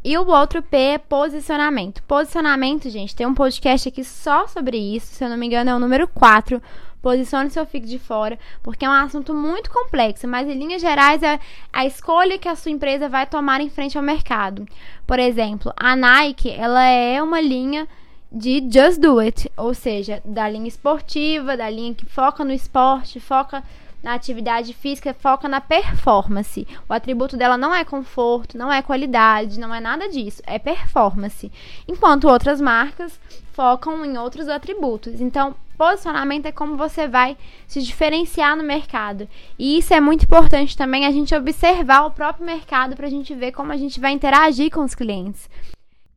E 0.04 0.16
o 0.16 0.26
outro 0.26 0.62
P 0.62 0.76
é 0.76 0.98
posicionamento. 0.98 2.02
Posicionamento, 2.04 2.90
gente, 2.90 3.14
tem 3.14 3.26
um 3.26 3.34
podcast 3.34 3.88
aqui 3.88 4.04
só 4.04 4.46
sobre 4.46 4.76
isso, 4.76 5.14
se 5.14 5.24
eu 5.24 5.28
não 5.28 5.36
me 5.36 5.46
engano, 5.46 5.70
é 5.70 5.74
o 5.74 5.80
número 5.80 6.06
4. 6.08 6.60
Posicione 7.02 7.48
seu 7.48 7.64
fique 7.64 7.86
de 7.86 7.98
fora, 7.98 8.38
porque 8.62 8.84
é 8.84 8.88
um 8.88 8.92
assunto 8.92 9.32
muito 9.32 9.70
complexo, 9.70 10.28
mas 10.28 10.46
em 10.46 10.52
linhas 10.52 10.82
gerais 10.82 11.22
é 11.22 11.40
a 11.72 11.86
escolha 11.86 12.38
que 12.38 12.48
a 12.48 12.54
sua 12.54 12.70
empresa 12.70 13.08
vai 13.08 13.26
tomar 13.26 13.60
em 13.62 13.70
frente 13.70 13.96
ao 13.96 14.04
mercado. 14.04 14.66
Por 15.06 15.18
exemplo, 15.18 15.72
a 15.76 15.96
Nike, 15.96 16.50
ela 16.50 16.84
é 16.84 17.22
uma 17.22 17.40
linha 17.40 17.88
de 18.30 18.60
Just 18.70 19.00
Do 19.00 19.18
It, 19.18 19.50
ou 19.56 19.72
seja, 19.72 20.20
da 20.24 20.48
linha 20.48 20.68
esportiva, 20.68 21.56
da 21.56 21.70
linha 21.70 21.94
que 21.94 22.04
foca 22.04 22.44
no 22.44 22.52
esporte, 22.52 23.18
foca 23.18 23.64
na 24.02 24.14
atividade 24.14 24.72
física 24.72 25.14
foca 25.14 25.48
na 25.48 25.60
performance. 25.60 26.66
O 26.88 26.92
atributo 26.92 27.36
dela 27.36 27.56
não 27.56 27.74
é 27.74 27.84
conforto, 27.84 28.56
não 28.56 28.72
é 28.72 28.82
qualidade, 28.82 29.60
não 29.60 29.74
é 29.74 29.80
nada 29.80 30.08
disso, 30.08 30.42
é 30.46 30.58
performance. 30.58 31.50
Enquanto 31.86 32.28
outras 32.28 32.60
marcas 32.60 33.18
focam 33.52 34.04
em 34.04 34.16
outros 34.16 34.48
atributos. 34.48 35.20
Então, 35.20 35.54
posicionamento 35.76 36.46
é 36.46 36.52
como 36.52 36.76
você 36.76 37.08
vai 37.08 37.38
se 37.66 37.80
diferenciar 37.80 38.54
no 38.54 38.62
mercado. 38.62 39.26
E 39.58 39.78
isso 39.78 39.94
é 39.94 40.00
muito 40.00 40.24
importante 40.24 40.76
também 40.76 41.06
a 41.06 41.10
gente 41.10 41.34
observar 41.34 42.04
o 42.04 42.10
próprio 42.10 42.44
mercado 42.44 42.94
para 42.94 43.06
a 43.06 43.10
gente 43.10 43.34
ver 43.34 43.52
como 43.52 43.72
a 43.72 43.76
gente 43.78 43.98
vai 43.98 44.12
interagir 44.12 44.70
com 44.70 44.84
os 44.84 44.94
clientes. 44.94 45.48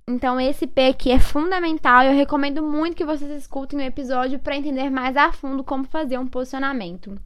Então, 0.06 0.38
esse 0.38 0.68
P 0.68 0.88
aqui 0.88 1.12
é 1.12 1.20
fundamental 1.20 2.04
e 2.04 2.08
eu 2.08 2.14
recomendo 2.14 2.62
muito 2.62 2.98
que 2.98 3.06
vocês 3.06 3.32
escutem 3.32 3.80
o 3.80 3.82
episódio 3.82 4.38
para 4.38 4.58
entender 4.58 4.90
mais 4.90 5.16
a 5.16 5.32
fundo 5.32 5.64
como 5.64 5.86
fazer 5.86 6.18
um 6.18 6.28
posicionamento. 6.28 7.18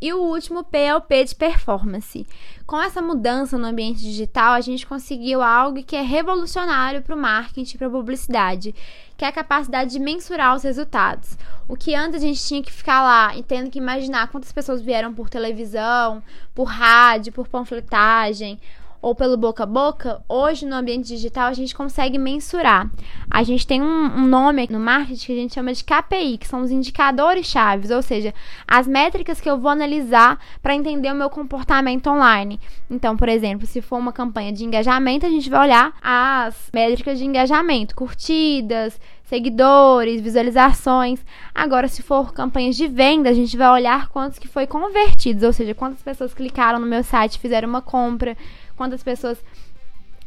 E 0.00 0.12
o 0.12 0.18
último 0.18 0.62
P 0.62 0.78
é 0.78 0.94
o 0.94 1.00
P 1.00 1.24
de 1.24 1.34
performance. 1.34 2.26
Com 2.66 2.80
essa 2.80 3.00
mudança 3.00 3.56
no 3.56 3.66
ambiente 3.66 4.00
digital, 4.00 4.52
a 4.52 4.60
gente 4.60 4.86
conseguiu 4.86 5.40
algo 5.40 5.82
que 5.82 5.96
é 5.96 6.02
revolucionário 6.02 7.00
para 7.00 7.14
o 7.14 7.18
marketing 7.18 7.74
e 7.74 7.78
para 7.78 7.86
a 7.86 7.90
publicidade, 7.90 8.74
que 9.16 9.24
é 9.24 9.28
a 9.28 9.32
capacidade 9.32 9.92
de 9.92 9.98
mensurar 9.98 10.54
os 10.54 10.62
resultados. 10.62 11.38
O 11.66 11.76
que 11.76 11.94
antes 11.94 12.16
a 12.16 12.26
gente 12.26 12.44
tinha 12.44 12.62
que 12.62 12.72
ficar 12.72 13.02
lá 13.02 13.34
e 13.36 13.42
tendo 13.42 13.70
que 13.70 13.78
imaginar 13.78 14.28
quantas 14.28 14.52
pessoas 14.52 14.82
vieram 14.82 15.14
por 15.14 15.30
televisão, 15.30 16.22
por 16.54 16.64
rádio, 16.64 17.32
por 17.32 17.48
panfletagem, 17.48 18.60
ou 19.06 19.14
pelo 19.14 19.36
boca 19.36 19.62
a 19.62 19.66
boca, 19.66 20.20
hoje 20.28 20.66
no 20.66 20.74
ambiente 20.74 21.06
digital 21.06 21.46
a 21.46 21.52
gente 21.52 21.76
consegue 21.76 22.18
mensurar. 22.18 22.90
A 23.30 23.44
gente 23.44 23.64
tem 23.64 23.80
um, 23.80 23.86
um 23.86 24.26
nome 24.26 24.66
no 24.68 24.80
marketing 24.80 25.26
que 25.26 25.32
a 25.32 25.36
gente 25.36 25.54
chama 25.54 25.72
de 25.72 25.84
KPI, 25.84 26.38
que 26.38 26.48
são 26.48 26.60
os 26.60 26.72
indicadores 26.72 27.46
chaves, 27.46 27.92
ou 27.92 28.02
seja, 28.02 28.34
as 28.66 28.88
métricas 28.88 29.40
que 29.40 29.48
eu 29.48 29.58
vou 29.58 29.70
analisar 29.70 30.40
para 30.60 30.74
entender 30.74 31.12
o 31.12 31.14
meu 31.14 31.30
comportamento 31.30 32.08
online. 32.08 32.58
Então, 32.90 33.16
por 33.16 33.28
exemplo, 33.28 33.64
se 33.64 33.80
for 33.80 33.96
uma 33.96 34.12
campanha 34.12 34.52
de 34.52 34.64
engajamento, 34.64 35.24
a 35.24 35.30
gente 35.30 35.48
vai 35.48 35.60
olhar 35.60 35.94
as 36.02 36.68
métricas 36.74 37.16
de 37.16 37.24
engajamento, 37.24 37.94
curtidas, 37.94 38.98
seguidores, 39.26 40.20
visualizações. 40.20 41.20
Agora, 41.54 41.88
se 41.88 42.02
for 42.02 42.32
campanhas 42.32 42.76
de 42.76 42.86
venda, 42.86 43.28
a 43.28 43.32
gente 43.32 43.56
vai 43.56 43.68
olhar 43.68 44.08
quantos 44.08 44.38
que 44.38 44.48
foi 44.48 44.66
convertidos, 44.66 45.42
ou 45.42 45.52
seja, 45.52 45.74
quantas 45.74 46.02
pessoas 46.02 46.32
clicaram 46.32 46.78
no 46.78 46.86
meu 46.86 47.02
site, 47.02 47.38
fizeram 47.38 47.68
uma 47.68 47.82
compra, 47.82 48.36
quantas 48.76 49.02
pessoas 49.02 49.42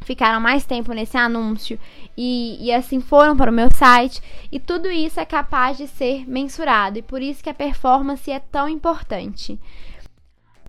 ficaram 0.02 0.40
mais 0.40 0.66
tempo 0.66 0.94
nesse 0.94 1.18
anúncio 1.18 1.80
e, 2.18 2.58
e 2.66 2.72
assim 2.72 3.00
foram 3.00 3.36
para 3.36 3.52
o 3.52 3.54
meu 3.54 3.68
site. 3.76 4.22
E 4.52 4.60
tudo 4.60 4.90
isso 4.90 5.20
é 5.20 5.26
capaz 5.26 5.78
de 5.78 5.88
ser 5.88 6.28
mensurado 6.28 6.98
e 6.98 7.02
por 7.02 7.22
isso 7.22 7.44
que 7.44 7.50
a 7.50 7.54
performance 7.54 8.30
é 8.32 8.40
tão 8.40 8.68
importante. 8.68 9.60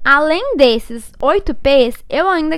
Além 0.03 0.57
desses 0.57 1.13
8 1.21 1.55
P's, 1.55 2.03
eu 2.09 2.27
ainda 2.27 2.57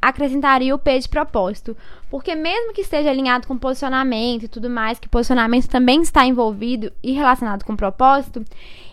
acrescentaria 0.00 0.74
o 0.74 0.78
P 0.78 0.98
de 0.98 1.08
propósito, 1.08 1.74
porque 2.10 2.34
mesmo 2.34 2.74
que 2.74 2.82
esteja 2.82 3.08
alinhado 3.08 3.46
com 3.46 3.56
posicionamento 3.56 4.42
e 4.42 4.48
tudo 4.48 4.68
mais, 4.68 4.98
que 4.98 5.08
posicionamento 5.08 5.68
também 5.68 6.02
está 6.02 6.26
envolvido 6.26 6.92
e 7.02 7.12
relacionado 7.12 7.64
com 7.64 7.74
propósito, 7.74 8.44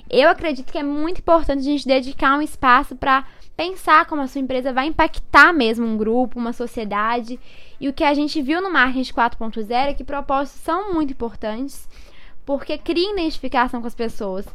eu 0.09 0.29
acredito 0.29 0.71
que 0.71 0.77
é 0.77 0.83
muito 0.83 1.19
importante 1.19 1.59
a 1.59 1.63
gente 1.63 1.85
dedicar 1.85 2.37
um 2.37 2.41
espaço 2.41 2.95
para 2.95 3.25
pensar 3.59 4.05
como 4.05 4.21
a 4.21 4.27
sua 4.27 4.39
empresa 4.39 4.71
vai 4.71 4.85
impactar 4.85 5.51
mesmo 5.51 5.85
um 5.85 5.97
grupo, 5.97 6.39
uma 6.39 6.53
sociedade. 6.53 7.37
E 7.77 7.89
o 7.89 7.93
que 7.93 8.05
a 8.05 8.13
gente 8.13 8.41
viu 8.41 8.61
no 8.61 8.71
marketing 8.71 9.11
4.0 9.11 9.69
é 9.69 9.93
que 9.93 10.01
propósitos 10.05 10.61
são 10.61 10.93
muito 10.93 11.11
importantes, 11.11 11.85
porque 12.45 12.77
criam 12.77 13.11
identificação 13.11 13.81
com 13.81 13.87
as 13.87 13.93
pessoas. 13.93 14.45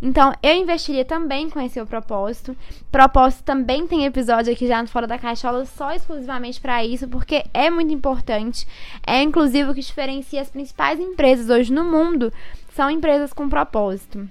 Então, 0.00 0.32
eu 0.40 0.54
investiria 0.54 1.04
também 1.04 1.50
com 1.50 1.60
esse 1.60 1.84
propósito. 1.84 2.56
Propósito 2.88 3.42
também 3.42 3.84
tem 3.84 4.04
episódio 4.04 4.52
aqui 4.52 4.68
já 4.68 4.80
no 4.80 4.86
Fora 4.86 5.08
da 5.08 5.18
Caixola 5.18 5.64
só 5.64 5.92
exclusivamente 5.92 6.60
para 6.60 6.84
isso, 6.84 7.08
porque 7.08 7.44
é 7.52 7.68
muito 7.68 7.92
importante. 7.92 8.64
É 9.04 9.20
inclusive 9.22 9.70
o 9.70 9.74
que 9.74 9.80
diferencia 9.80 10.40
as 10.40 10.50
principais 10.50 11.00
empresas 11.00 11.50
hoje 11.50 11.72
no 11.72 11.82
mundo, 11.82 12.32
são 12.72 12.88
empresas 12.88 13.32
com 13.32 13.48
propósito. 13.48 14.28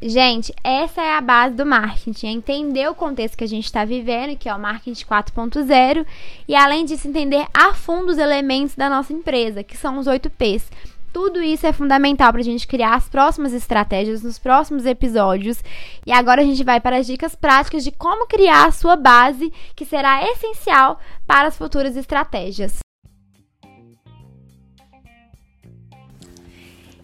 Gente, 0.00 0.52
essa 0.62 1.00
é 1.00 1.16
a 1.16 1.22
base 1.22 1.54
do 1.54 1.64
marketing, 1.64 2.26
é 2.26 2.30
entender 2.30 2.86
o 2.86 2.94
contexto 2.94 3.36
que 3.36 3.44
a 3.44 3.48
gente 3.48 3.64
está 3.64 3.82
vivendo, 3.82 4.36
que 4.36 4.46
é 4.46 4.54
o 4.54 4.60
marketing 4.60 5.06
4.0, 5.06 6.06
e 6.46 6.54
além 6.54 6.84
disso, 6.84 7.08
entender 7.08 7.46
a 7.54 7.72
fundo 7.72 8.10
os 8.10 8.18
elementos 8.18 8.74
da 8.74 8.90
nossa 8.90 9.14
empresa, 9.14 9.62
que 9.62 9.74
são 9.74 9.98
os 9.98 10.06
8 10.06 10.28
P's. 10.28 10.70
Tudo 11.14 11.42
isso 11.42 11.66
é 11.66 11.72
fundamental 11.72 12.30
para 12.30 12.42
a 12.42 12.44
gente 12.44 12.66
criar 12.66 12.94
as 12.94 13.08
próximas 13.08 13.54
estratégias 13.54 14.22
nos 14.22 14.38
próximos 14.38 14.84
episódios. 14.84 15.64
E 16.04 16.12
agora 16.12 16.42
a 16.42 16.44
gente 16.44 16.62
vai 16.62 16.78
para 16.78 16.98
as 16.98 17.06
dicas 17.06 17.34
práticas 17.34 17.82
de 17.82 17.90
como 17.90 18.26
criar 18.26 18.66
a 18.66 18.72
sua 18.72 18.96
base, 18.96 19.50
que 19.74 19.86
será 19.86 20.22
essencial 20.30 21.00
para 21.26 21.48
as 21.48 21.56
futuras 21.56 21.96
estratégias. 21.96 22.85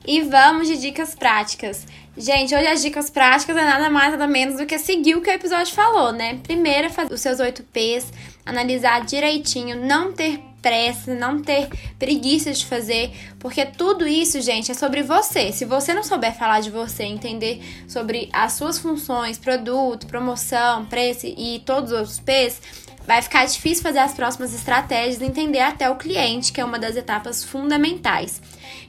E 0.07 0.23
vamos 0.23 0.69
de 0.69 0.79
dicas 0.79 1.15
práticas. 1.15 1.87
Gente, 2.17 2.55
hoje 2.55 2.67
as 2.67 2.83
dicas 2.83 3.09
práticas 3.09 3.57
é 3.57 3.65
nada 3.65 3.89
mais 3.89 4.11
nada 4.11 4.27
menos 4.27 4.59
do 4.59 4.67
que 4.67 4.79
seguir 4.79 5.15
o 5.15 5.23
que 5.23 5.31
o 5.31 5.33
episódio 5.33 5.73
falou, 5.75 6.13
né? 6.13 6.39
Primeiro 6.43 6.89
é 6.89 6.91
fazer 6.91 7.15
os 7.15 7.21
seus 7.21 7.41
8 7.41 7.63
P's, 7.65 8.13
analisar 8.45 9.05
direitinho, 9.05 9.77
não 9.77 10.13
ter 10.13 10.39
pressa, 10.61 11.15
não 11.15 11.43
ter 11.43 11.69
preguiça 11.99 12.53
de 12.53 12.65
fazer, 12.65 13.11
porque 13.39 13.67
tudo 13.67 14.07
isso, 14.07 14.41
gente, 14.41 14.71
é 14.71 14.75
sobre 14.75 15.03
você. 15.03 15.53
Se 15.53 15.65
você 15.65 15.93
não 15.93 16.05
souber 16.05 16.37
falar 16.37 16.61
de 16.61 16.71
você, 16.71 17.03
entender 17.03 17.61
sobre 17.89 18.29
as 18.33 18.53
suas 18.53 18.79
funções, 18.79 19.39
produto, 19.39 20.07
promoção, 20.07 20.85
preço 20.85 21.27
e 21.27 21.61
todos 21.67 21.91
os 21.91 21.99
outros 21.99 22.21
P's, 22.21 22.61
vai 23.07 23.21
ficar 23.21 23.45
difícil 23.47 23.83
fazer 23.83 23.99
as 23.99 24.15
próximas 24.15 24.55
estratégias 24.55 25.21
e 25.21 25.25
entender 25.25 25.61
até 25.61 25.91
o 25.91 25.97
cliente, 25.97 26.53
que 26.53 26.61
é 26.61 26.65
uma 26.65 26.79
das 26.79 26.97
etapas 26.97 27.45
fundamentais. 27.45 28.41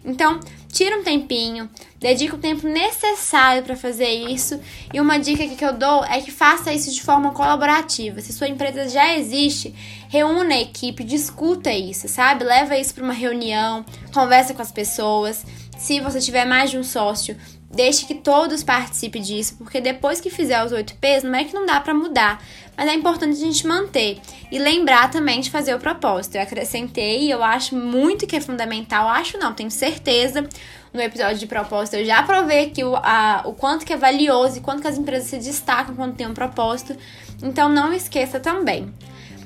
Então, 0.06 0.40
tira 0.72 0.98
um 0.98 1.04
tempinho, 1.04 1.70
dedica 2.00 2.36
o 2.36 2.40
tempo 2.40 2.68
necessário 2.68 3.64
para 3.64 3.76
fazer 3.76 4.10
isso. 4.10 4.60
E 4.94 5.00
uma 5.00 5.18
dica 5.18 5.48
que 5.48 5.64
eu 5.64 5.74
dou 5.74 6.04
é 6.06 6.20
que 6.22 6.32
faça 6.32 6.74
isso 6.74 6.92
de 6.92 7.02
forma 7.02 7.32
colaborativa. 7.32 8.20
Se 8.22 8.34
sua 8.34 8.48
empresa 8.48 8.90
já 8.90 9.18
existe, 9.18 9.74
reúna 10.10 10.56
a 10.56 10.62
equipe, 10.62 11.04
discuta 11.04 11.72
isso, 11.72 12.08
sabe? 12.08 12.44
Leva 12.44 12.78
isso 12.78 12.94
para 12.94 13.04
uma 13.04 13.14
reunião, 13.14 13.86
conversa 14.14 14.54
com 14.54 14.62
as 14.62 14.72
pessoas. 14.72 15.46
Se 15.78 16.00
você 16.00 16.20
tiver 16.20 16.46
mais 16.46 16.70
de 16.70 16.78
um 16.78 16.84
sócio, 16.84 17.38
deixe 17.74 18.06
que 18.06 18.14
todos 18.14 18.64
participem 18.64 19.22
disso, 19.22 19.56
porque 19.58 19.82
depois 19.82 20.22
que 20.22 20.30
fizer 20.30 20.64
os 20.64 20.72
8 20.72 20.96
P's, 20.96 21.24
não 21.24 21.36
é 21.36 21.44
que 21.44 21.54
não 21.54 21.66
dá 21.66 21.80
para 21.82 21.94
mudar, 21.94 22.42
mas 22.78 22.88
é 22.88 22.94
importante 22.94 23.36
a 23.36 23.46
gente 23.46 23.66
manter 23.66 24.20
e 24.52 24.60
lembrar 24.60 25.10
também 25.10 25.42
de 25.42 25.50
fazer 25.50 25.74
o 25.74 25.80
propósito. 25.80 26.36
Eu 26.36 26.42
acrescentei 26.42 27.24
e 27.24 27.32
eu 27.32 27.44
acho 27.44 27.76
muito 27.76 28.28
que 28.28 28.36
é 28.36 28.42
fundamental, 28.42 29.08
acho 29.10 29.38
não, 29.38 29.54
tenho 29.54 29.72
certeza. 29.72 30.48
No 30.94 31.02
episódio 31.02 31.40
de 31.40 31.48
propósito, 31.48 31.96
eu 31.96 32.06
já 32.06 32.22
provei 32.22 32.66
aqui 32.66 32.84
o, 32.84 32.96
a, 32.96 33.42
o 33.46 33.54
quanto 33.54 33.84
que 33.84 33.94
é 33.94 33.98
valioso 33.98 34.60
e 34.60 34.62
quanto 34.62 34.84
que 34.84 34.88
as 34.88 34.96
empresas 34.96 35.28
se 35.28 35.38
destacam 35.38 35.96
quando 35.96 36.16
tem 36.16 36.28
um 36.28 36.36
propósito. 36.36 36.96
Então 37.42 37.68
não 37.68 37.92
esqueça 37.92 38.40
também. 38.40 38.94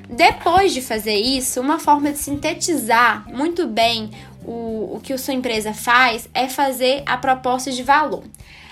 Depois 0.09 0.73
de 0.73 0.81
fazer 0.81 1.15
isso, 1.15 1.59
uma 1.59 1.79
forma 1.79 2.11
de 2.11 2.17
sintetizar 2.17 3.25
muito 3.29 3.67
bem 3.67 4.09
o, 4.47 4.95
o 4.95 5.01
que 5.03 5.11
a 5.11 5.17
sua 5.17 5.33
empresa 5.33 5.73
faz 5.73 6.29
é 6.33 6.47
fazer 6.47 7.03
a 7.05 7.17
proposta 7.17 7.69
de 7.69 7.83
valor. 7.83 8.23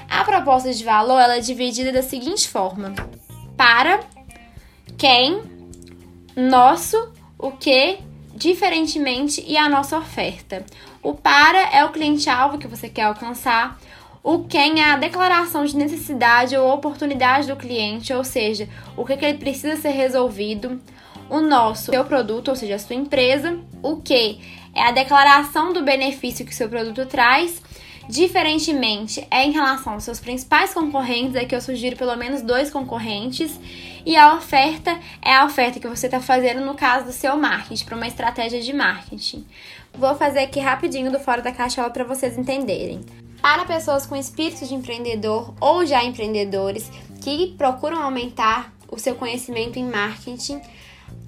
A 0.09 0.23
proposta 0.23 0.73
de 0.73 0.83
valor 0.83 1.19
ela 1.19 1.35
é 1.35 1.41
dividida 1.41 1.91
da 1.91 2.01
seguinte 2.01 2.47
forma: 2.47 2.95
para, 3.57 3.99
quem, 4.97 5.41
nosso, 6.35 7.11
o 7.37 7.51
que, 7.51 7.99
diferentemente 8.33 9.43
e 9.45 9.57
a 9.57 9.67
nossa 9.67 9.97
oferta. 9.97 10.65
O 11.03 11.13
para 11.13 11.69
é 11.69 11.83
o 11.83 11.91
cliente-alvo 11.91 12.57
que 12.57 12.67
você 12.67 12.89
quer 12.89 13.03
alcançar. 13.03 13.79
O 14.23 14.39
quem 14.39 14.81
é 14.81 14.91
a 14.91 14.97
declaração 14.97 15.63
de 15.63 15.77
necessidade 15.77 16.57
ou 16.57 16.73
oportunidade 16.73 17.47
do 17.47 17.55
cliente, 17.55 18.11
ou 18.11 18.23
seja, 18.23 18.67
o 18.97 19.05
que, 19.05 19.15
que 19.15 19.23
ele 19.23 19.37
precisa 19.37 19.75
ser 19.75 19.91
resolvido. 19.91 20.81
O 21.29 21.41
nosso, 21.41 21.91
seu 21.91 22.05
produto, 22.05 22.49
ou 22.49 22.55
seja, 22.55 22.75
a 22.75 22.79
sua 22.79 22.95
empresa. 22.95 23.59
O 23.81 23.97
que 23.97 24.39
é 24.73 24.83
a 24.83 24.91
declaração 24.91 25.73
do 25.73 25.83
benefício 25.83 26.45
que 26.45 26.53
seu 26.53 26.69
produto 26.69 27.05
traz. 27.05 27.61
Diferentemente, 28.07 29.25
é 29.31 29.43
em 29.43 29.51
relação 29.51 29.93
aos 29.93 30.03
seus 30.03 30.19
principais 30.19 30.73
concorrentes, 30.73 31.35
é 31.35 31.45
que 31.45 31.55
eu 31.55 31.61
sugiro 31.61 31.95
pelo 31.95 32.15
menos 32.15 32.41
dois 32.41 32.69
concorrentes. 32.69 33.59
E 34.05 34.15
a 34.15 34.35
oferta 34.35 34.99
é 35.23 35.33
a 35.33 35.45
oferta 35.45 35.79
que 35.79 35.87
você 35.87 36.05
está 36.05 36.19
fazendo 36.19 36.63
no 36.63 36.75
caso 36.75 37.05
do 37.07 37.11
seu 37.11 37.35
marketing, 37.35 37.85
para 37.85 37.95
uma 37.95 38.07
estratégia 38.07 38.61
de 38.61 38.71
marketing. 38.71 39.43
Vou 39.91 40.13
fazer 40.13 40.39
aqui 40.39 40.59
rapidinho 40.59 41.11
do 41.11 41.19
Fora 41.19 41.41
da 41.41 41.51
Caixola 41.51 41.89
para 41.89 42.03
vocês 42.03 42.37
entenderem. 42.37 43.01
Para 43.41 43.65
pessoas 43.65 44.05
com 44.05 44.15
espírito 44.15 44.65
de 44.67 44.75
empreendedor 44.75 45.55
ou 45.59 45.85
já 45.85 46.03
empreendedores 46.03 46.91
que 47.21 47.55
procuram 47.57 48.03
aumentar 48.03 48.71
o 48.91 48.99
seu 48.99 49.15
conhecimento 49.15 49.79
em 49.79 49.89
marketing, 49.89 50.61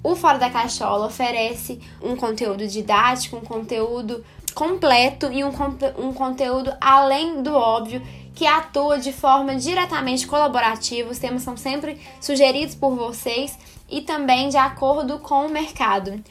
o 0.02 0.14
Fora 0.14 0.38
da 0.38 0.50
Caixola 0.50 1.06
oferece 1.06 1.80
um 2.02 2.16
conteúdo 2.16 2.66
didático, 2.66 3.36
um 3.36 3.40
conteúdo 3.40 4.24
completo 4.54 5.30
e 5.32 5.44
um, 5.44 5.50
um 5.98 6.12
conteúdo 6.12 6.72
além 6.80 7.42
do 7.42 7.54
óbvio 7.54 8.02
que 8.34 8.46
atua 8.46 8.98
de 8.98 9.12
forma 9.12 9.56
diretamente 9.56 10.26
colaborativa. 10.26 11.10
Os 11.10 11.18
temas 11.18 11.42
são 11.42 11.56
sempre 11.56 12.00
sugeridos 12.20 12.74
por 12.74 12.94
vocês 12.94 13.58
e 13.88 14.00
também 14.00 14.48
de 14.48 14.56
acordo 14.56 15.18
com 15.18 15.46
o 15.46 15.50
mercado. 15.50 16.22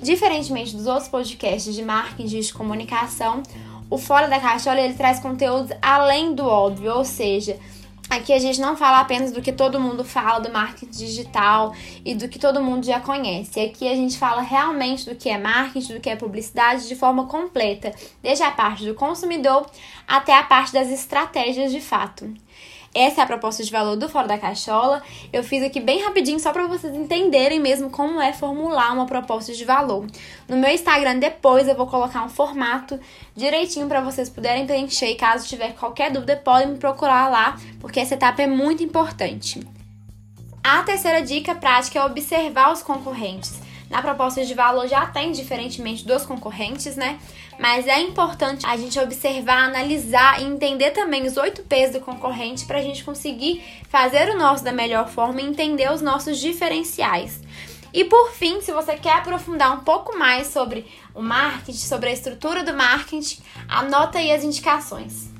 Diferentemente 0.00 0.76
dos 0.76 0.86
outros 0.86 1.08
podcasts 1.08 1.74
de 1.74 1.82
marketing 1.82 2.40
de 2.40 2.52
comunicação, 2.52 3.42
o 3.90 3.98
Fora 3.98 4.28
da 4.28 4.38
Caixola 4.38 4.80
ele 4.80 4.94
traz 4.94 5.18
conteúdos 5.18 5.76
além 5.80 6.34
do 6.34 6.46
óbvio, 6.46 6.94
ou 6.94 7.04
seja, 7.04 7.58
Aqui 8.10 8.32
a 8.32 8.38
gente 8.38 8.58
não 8.58 8.74
fala 8.74 9.00
apenas 9.00 9.32
do 9.32 9.42
que 9.42 9.52
todo 9.52 9.78
mundo 9.78 10.02
fala 10.02 10.38
do 10.38 10.50
marketing 10.50 10.90
digital 10.90 11.74
e 12.02 12.14
do 12.14 12.26
que 12.26 12.38
todo 12.38 12.62
mundo 12.62 12.86
já 12.86 13.00
conhece. 13.00 13.60
Aqui 13.60 13.86
a 13.86 13.94
gente 13.94 14.16
fala 14.16 14.40
realmente 14.40 15.04
do 15.04 15.14
que 15.14 15.28
é 15.28 15.36
marketing, 15.36 15.94
do 15.94 16.00
que 16.00 16.08
é 16.08 16.16
publicidade 16.16 16.88
de 16.88 16.96
forma 16.96 17.26
completa, 17.26 17.92
desde 18.22 18.42
a 18.42 18.50
parte 18.50 18.86
do 18.86 18.94
consumidor 18.94 19.70
até 20.06 20.34
a 20.34 20.42
parte 20.42 20.72
das 20.72 20.88
estratégias 20.90 21.70
de 21.70 21.82
fato. 21.82 22.32
Essa 22.94 23.20
é 23.20 23.24
a 23.24 23.26
proposta 23.26 23.62
de 23.62 23.70
valor 23.70 23.96
do 23.96 24.08
Fora 24.08 24.26
da 24.26 24.38
Caixola. 24.38 25.02
Eu 25.32 25.44
fiz 25.44 25.62
aqui 25.62 25.78
bem 25.78 26.02
rapidinho 26.02 26.40
só 26.40 26.52
para 26.52 26.66
vocês 26.66 26.94
entenderem 26.94 27.60
mesmo 27.60 27.90
como 27.90 28.20
é 28.20 28.32
formular 28.32 28.92
uma 28.92 29.06
proposta 29.06 29.52
de 29.52 29.64
valor. 29.64 30.06
No 30.48 30.56
meu 30.56 30.70
Instagram 30.70 31.18
depois 31.18 31.68
eu 31.68 31.76
vou 31.76 31.86
colocar 31.86 32.24
um 32.24 32.28
formato 32.28 32.98
direitinho 33.36 33.86
para 33.86 34.00
vocês 34.00 34.28
puderem 34.28 34.66
preencher. 34.66 35.10
E 35.10 35.14
caso 35.14 35.46
tiver 35.46 35.74
qualquer 35.74 36.10
dúvida, 36.10 36.36
podem 36.36 36.68
me 36.68 36.78
procurar 36.78 37.28
lá, 37.28 37.56
porque 37.80 38.00
essa 38.00 38.14
etapa 38.14 38.42
é 38.42 38.46
muito 38.46 38.82
importante. 38.82 39.60
A 40.62 40.82
terceira 40.82 41.22
dica 41.22 41.54
prática 41.54 41.98
é 41.98 42.04
observar 42.04 42.72
os 42.72 42.82
concorrentes. 42.82 43.60
na 43.88 44.02
proposta 44.02 44.44
de 44.44 44.52
valor 44.52 44.86
já 44.86 45.06
tem, 45.06 45.32
diferentemente 45.32 46.06
dos 46.06 46.26
concorrentes, 46.26 46.94
né? 46.94 47.18
Mas 47.58 47.88
é 47.88 48.00
importante 48.00 48.64
a 48.64 48.76
gente 48.76 48.98
observar, 49.00 49.64
analisar 49.64 50.40
e 50.40 50.44
entender 50.44 50.92
também 50.92 51.26
os 51.26 51.36
8 51.36 51.62
P's 51.64 51.92
do 51.92 52.00
concorrente 52.00 52.64
para 52.64 52.78
a 52.78 52.82
gente 52.82 53.02
conseguir 53.02 53.62
fazer 53.88 54.30
o 54.30 54.38
nosso 54.38 54.62
da 54.62 54.72
melhor 54.72 55.08
forma 55.08 55.40
e 55.40 55.46
entender 55.46 55.90
os 55.90 56.00
nossos 56.00 56.38
diferenciais. 56.38 57.40
E 57.92 58.04
por 58.04 58.30
fim, 58.32 58.60
se 58.60 58.70
você 58.70 58.96
quer 58.96 59.14
aprofundar 59.14 59.72
um 59.72 59.80
pouco 59.80 60.16
mais 60.16 60.48
sobre 60.48 60.86
o 61.14 61.22
marketing, 61.22 61.78
sobre 61.78 62.10
a 62.10 62.12
estrutura 62.12 62.62
do 62.62 62.74
marketing, 62.74 63.42
anota 63.68 64.18
aí 64.18 64.30
as 64.30 64.44
indicações. 64.44 65.37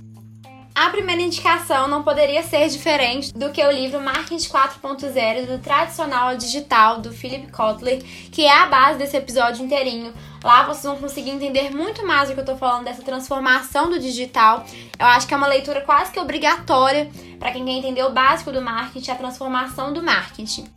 A 0.78 0.90
primeira 0.90 1.20
indicação 1.20 1.88
não 1.88 2.04
poderia 2.04 2.40
ser 2.40 2.68
diferente 2.68 3.32
do 3.34 3.50
que 3.50 3.60
o 3.60 3.68
livro 3.68 4.00
Marketing 4.00 4.48
4.0 4.48 5.46
do 5.46 5.58
tradicional 5.58 6.28
ao 6.28 6.36
digital 6.36 7.00
do 7.00 7.10
Philip 7.10 7.50
Kotler, 7.50 8.00
que 8.30 8.44
é 8.44 8.62
a 8.62 8.66
base 8.66 8.96
desse 8.96 9.16
episódio 9.16 9.64
inteirinho. 9.64 10.14
Lá 10.40 10.62
vocês 10.62 10.84
vão 10.84 10.96
conseguir 10.96 11.30
entender 11.30 11.74
muito 11.74 12.06
mais 12.06 12.28
do 12.28 12.34
que 12.36 12.40
eu 12.42 12.44
tô 12.44 12.56
falando 12.56 12.84
dessa 12.84 13.02
transformação 13.02 13.90
do 13.90 13.98
digital. 13.98 14.64
Eu 14.96 15.06
acho 15.06 15.26
que 15.26 15.34
é 15.34 15.36
uma 15.36 15.48
leitura 15.48 15.80
quase 15.80 16.12
que 16.12 16.20
obrigatória 16.20 17.10
para 17.40 17.50
quem 17.50 17.64
quer 17.64 17.72
entender 17.72 18.04
o 18.04 18.12
básico 18.12 18.52
do 18.52 18.62
marketing, 18.62 19.10
a 19.10 19.16
transformação 19.16 19.92
do 19.92 20.00
marketing. 20.00 20.70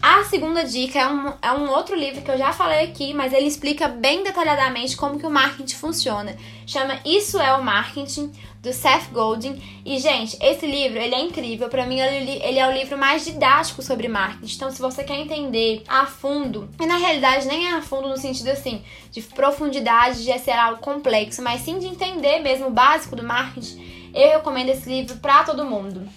A 0.00 0.24
segunda 0.24 0.64
dica 0.64 0.98
é 0.98 1.06
um, 1.06 1.32
é 1.40 1.52
um 1.52 1.70
outro 1.70 1.94
livro 1.94 2.22
que 2.22 2.30
eu 2.30 2.36
já 2.36 2.52
falei 2.52 2.86
aqui, 2.86 3.14
mas 3.14 3.32
ele 3.32 3.46
explica 3.46 3.86
bem 3.86 4.24
detalhadamente 4.24 4.96
como 4.96 5.16
que 5.16 5.26
o 5.26 5.30
marketing 5.30 5.76
funciona. 5.76 6.36
Chama 6.66 6.98
Isso 7.04 7.38
é 7.38 7.52
o 7.54 7.62
Marketing, 7.62 8.32
do 8.62 8.72
Seth 8.72 9.10
Godin. 9.12 9.60
E, 9.84 9.98
gente, 9.98 10.38
esse 10.40 10.64
livro, 10.64 10.98
ele 10.98 11.14
é 11.14 11.20
incrível. 11.20 11.68
Para 11.68 11.84
mim, 11.84 11.98
ele 11.98 12.58
é 12.58 12.68
o 12.68 12.72
livro 12.72 12.96
mais 12.96 13.24
didático 13.24 13.82
sobre 13.82 14.06
marketing. 14.06 14.54
Então, 14.54 14.70
se 14.70 14.80
você 14.80 15.02
quer 15.02 15.18
entender 15.18 15.82
a 15.88 16.06
fundo, 16.06 16.70
e 16.80 16.86
na 16.86 16.96
realidade 16.96 17.48
nem 17.48 17.66
é 17.66 17.72
a 17.72 17.82
fundo 17.82 18.08
no 18.08 18.16
sentido 18.16 18.50
assim, 18.50 18.80
de 19.10 19.20
profundidade, 19.20 20.24
de 20.24 20.38
ser 20.38 20.52
algo 20.52 20.80
complexo, 20.80 21.42
mas 21.42 21.62
sim 21.62 21.78
de 21.80 21.86
entender 21.86 22.38
mesmo 22.38 22.68
o 22.68 22.70
básico 22.70 23.16
do 23.16 23.24
marketing, 23.24 24.10
eu 24.14 24.30
recomendo 24.30 24.68
esse 24.68 24.88
livro 24.88 25.16
para 25.16 25.42
todo 25.42 25.64
mundo. 25.64 26.08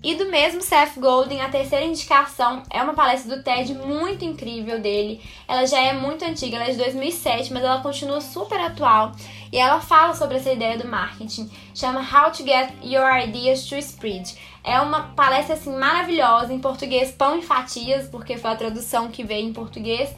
E 0.00 0.14
do 0.14 0.26
mesmo 0.26 0.62
Seth 0.62 0.96
Godin, 0.96 1.40
a 1.40 1.48
terceira 1.48 1.84
indicação 1.84 2.62
é 2.70 2.80
uma 2.80 2.94
palestra 2.94 3.36
do 3.36 3.42
TED 3.42 3.74
muito 3.74 4.24
incrível 4.24 4.80
dele. 4.80 5.20
Ela 5.46 5.66
já 5.66 5.80
é 5.80 5.92
muito 5.92 6.24
antiga, 6.24 6.56
ela 6.56 6.66
é 6.66 6.70
de 6.70 6.76
2007, 6.76 7.52
mas 7.52 7.64
ela 7.64 7.80
continua 7.80 8.20
super 8.20 8.60
atual. 8.60 9.10
E 9.52 9.58
ela 9.58 9.80
fala 9.80 10.14
sobre 10.14 10.36
essa 10.36 10.52
ideia 10.52 10.78
do 10.78 10.86
marketing. 10.86 11.50
Chama 11.74 12.00
How 12.00 12.30
to 12.30 12.44
Get 12.44 12.72
Your 12.82 13.18
Ideas 13.18 13.64
to 13.64 13.76
Spread. 13.76 14.36
É 14.62 14.80
uma 14.80 15.04
palestra 15.14 15.54
assim 15.54 15.74
maravilhosa 15.76 16.52
em 16.52 16.58
português, 16.58 17.10
pão 17.10 17.38
e 17.38 17.42
fatias, 17.42 18.08
porque 18.08 18.36
foi 18.36 18.50
a 18.50 18.56
tradução 18.56 19.08
que 19.08 19.24
veio 19.24 19.48
em 19.48 19.52
português. 19.52 20.14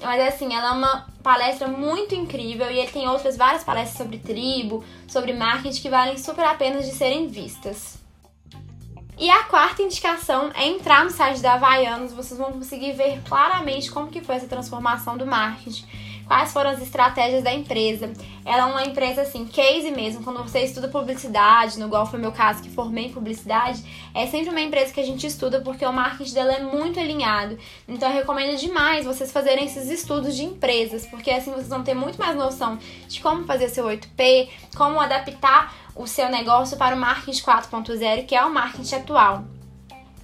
Mas 0.00 0.34
assim, 0.34 0.54
ela 0.54 0.68
é 0.68 0.72
uma 0.72 1.06
palestra 1.22 1.68
muito 1.68 2.14
incrível 2.14 2.70
e 2.70 2.78
ele 2.78 2.90
tem 2.90 3.06
outras 3.06 3.36
várias 3.36 3.62
palestras 3.62 3.98
sobre 3.98 4.18
tribo, 4.18 4.82
sobre 5.06 5.34
marketing 5.34 5.82
que 5.82 5.90
valem 5.90 6.16
super 6.16 6.44
a 6.44 6.54
pena 6.54 6.80
de 6.80 6.90
serem 6.92 7.28
vistas. 7.28 8.00
E 9.18 9.28
a 9.28 9.44
quarta 9.44 9.82
indicação 9.82 10.50
é 10.54 10.66
entrar 10.66 11.04
no 11.04 11.10
site 11.10 11.42
da 11.42 11.52
Havaianos, 11.52 12.14
vocês 12.14 12.40
vão 12.40 12.52
conseguir 12.52 12.92
ver 12.92 13.20
claramente 13.28 13.90
como 13.90 14.08
que 14.08 14.22
foi 14.22 14.36
essa 14.36 14.46
transformação 14.46 15.18
do 15.18 15.26
marketing, 15.26 15.84
quais 16.30 16.52
foram 16.52 16.70
as 16.70 16.80
estratégias 16.80 17.42
da 17.42 17.52
empresa. 17.52 18.12
Ela 18.44 18.62
é 18.62 18.64
uma 18.66 18.84
empresa 18.84 19.22
assim, 19.22 19.44
case 19.46 19.90
mesmo, 19.90 20.22
quando 20.22 20.40
você 20.40 20.60
estuda 20.60 20.86
publicidade, 20.86 21.76
no 21.76 21.86
igual 21.86 22.06
foi 22.06 22.20
meu 22.20 22.30
caso 22.30 22.62
que 22.62 22.70
formei 22.70 23.06
em 23.06 23.12
publicidade, 23.12 23.82
é 24.14 24.28
sempre 24.28 24.48
uma 24.50 24.60
empresa 24.60 24.92
que 24.92 25.00
a 25.00 25.04
gente 25.04 25.26
estuda 25.26 25.60
porque 25.60 25.84
o 25.84 25.92
marketing 25.92 26.32
dela 26.32 26.52
é 26.52 26.62
muito 26.62 27.00
alinhado. 27.00 27.58
Então 27.88 28.08
eu 28.08 28.14
recomendo 28.14 28.56
demais 28.56 29.04
vocês 29.04 29.32
fazerem 29.32 29.64
esses 29.64 29.90
estudos 29.90 30.36
de 30.36 30.44
empresas, 30.44 31.04
porque 31.04 31.32
assim 31.32 31.50
vocês 31.50 31.68
vão 31.68 31.82
ter 31.82 31.94
muito 31.94 32.16
mais 32.16 32.36
noção 32.36 32.78
de 33.08 33.20
como 33.20 33.44
fazer 33.44 33.68
seu 33.68 33.84
8P, 33.86 34.50
como 34.76 35.00
adaptar 35.00 35.74
o 35.96 36.06
seu 36.06 36.28
negócio 36.28 36.76
para 36.76 36.94
o 36.94 36.98
marketing 36.98 37.42
4.0, 37.42 38.24
que 38.24 38.36
é 38.36 38.44
o 38.44 38.54
marketing 38.54 38.94
atual. 38.94 39.44